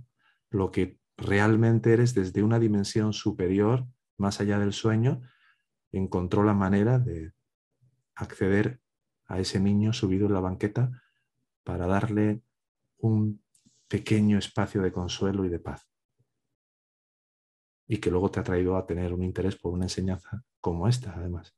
lo 0.51 0.73
que 0.73 0.99
realmente 1.17 1.93
eres 1.93 2.13
desde 2.13 2.43
una 2.43 2.59
dimensión 2.59 3.13
superior, 3.13 3.87
más 4.17 4.41
allá 4.41 4.59
del 4.59 4.73
sueño, 4.73 5.23
encontró 5.93 6.43
la 6.43 6.55
manera 6.55 6.99
de 6.99 7.35
acceder 8.17 8.81
a 9.27 9.39
ese 9.39 9.61
niño 9.61 9.93
subido 9.93 10.27
en 10.27 10.33
la 10.33 10.41
banqueta 10.41 10.91
para 11.63 11.87
darle 11.87 12.43
un 12.99 13.41
pequeño 13.91 14.39
espacio 14.39 14.81
de 14.81 14.93
consuelo 14.93 15.45
y 15.45 15.49
de 15.49 15.59
paz. 15.59 15.91
Y 17.89 17.99
que 17.99 18.09
luego 18.09 18.31
te 18.31 18.39
ha 18.39 18.45
traído 18.45 18.77
a 18.77 18.87
tener 18.87 19.13
un 19.13 19.25
interés 19.25 19.57
por 19.57 19.73
una 19.73 19.87
enseñanza 19.87 20.45
como 20.61 20.87
esta, 20.87 21.13
además. 21.13 21.53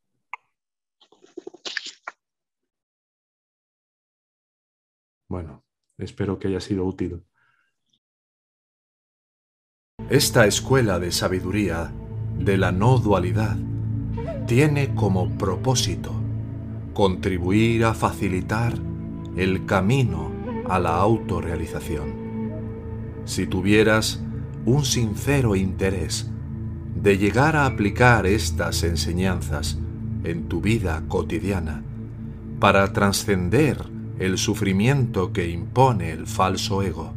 Bueno, 5.29 5.65
espero 5.99 6.39
que 6.39 6.49
haya 6.49 6.61
sido 6.61 6.87
útil. 6.87 7.23
Esta 10.09 10.47
escuela 10.47 10.99
de 10.99 11.13
sabiduría 11.13 11.93
de 12.39 12.57
la 12.57 12.73
no 12.73 12.99
dualidad 12.99 13.57
tiene 14.47 14.95
como 14.95 15.37
propósito 15.37 16.15
contribuir 16.95 17.85
a 17.85 17.95
facilitar 17.95 18.75
el 19.37 19.67
camino 19.67 20.33
a 20.69 20.79
la 20.79 20.97
autorrealización. 20.97 22.22
Si 23.25 23.47
tuvieras 23.47 24.23
un 24.65 24.85
sincero 24.85 25.57
interés 25.57 26.31
de 26.95 27.19
llegar 27.19 27.57
a 27.57 27.67
aplicar 27.67 28.27
estas 28.27 28.83
enseñanzas 28.83 29.79
en 30.25 30.49
tu 30.49 30.61
vida 30.61 31.03
cotidiana 31.09 31.83
para 32.61 32.93
trascender 32.93 33.79
el 34.19 34.39
sufrimiento 34.39 35.33
que 35.33 35.49
impone 35.49 36.13
el 36.13 36.27
falso 36.27 36.83
ego, 36.83 37.13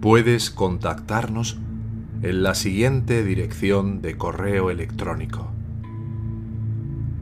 puedes 0.00 0.50
contactarnos 0.50 1.58
en 2.22 2.42
la 2.42 2.54
siguiente 2.54 3.24
dirección 3.24 4.02
de 4.02 4.16
correo 4.16 4.70
electrónico. 4.70 5.52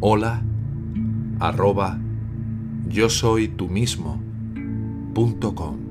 Hola 0.01 0.43
arroba 1.39 1.99
yo 2.89 3.11
soy 3.11 3.49
tú 3.49 3.69
mismo 3.69 4.23
com. 5.55 5.86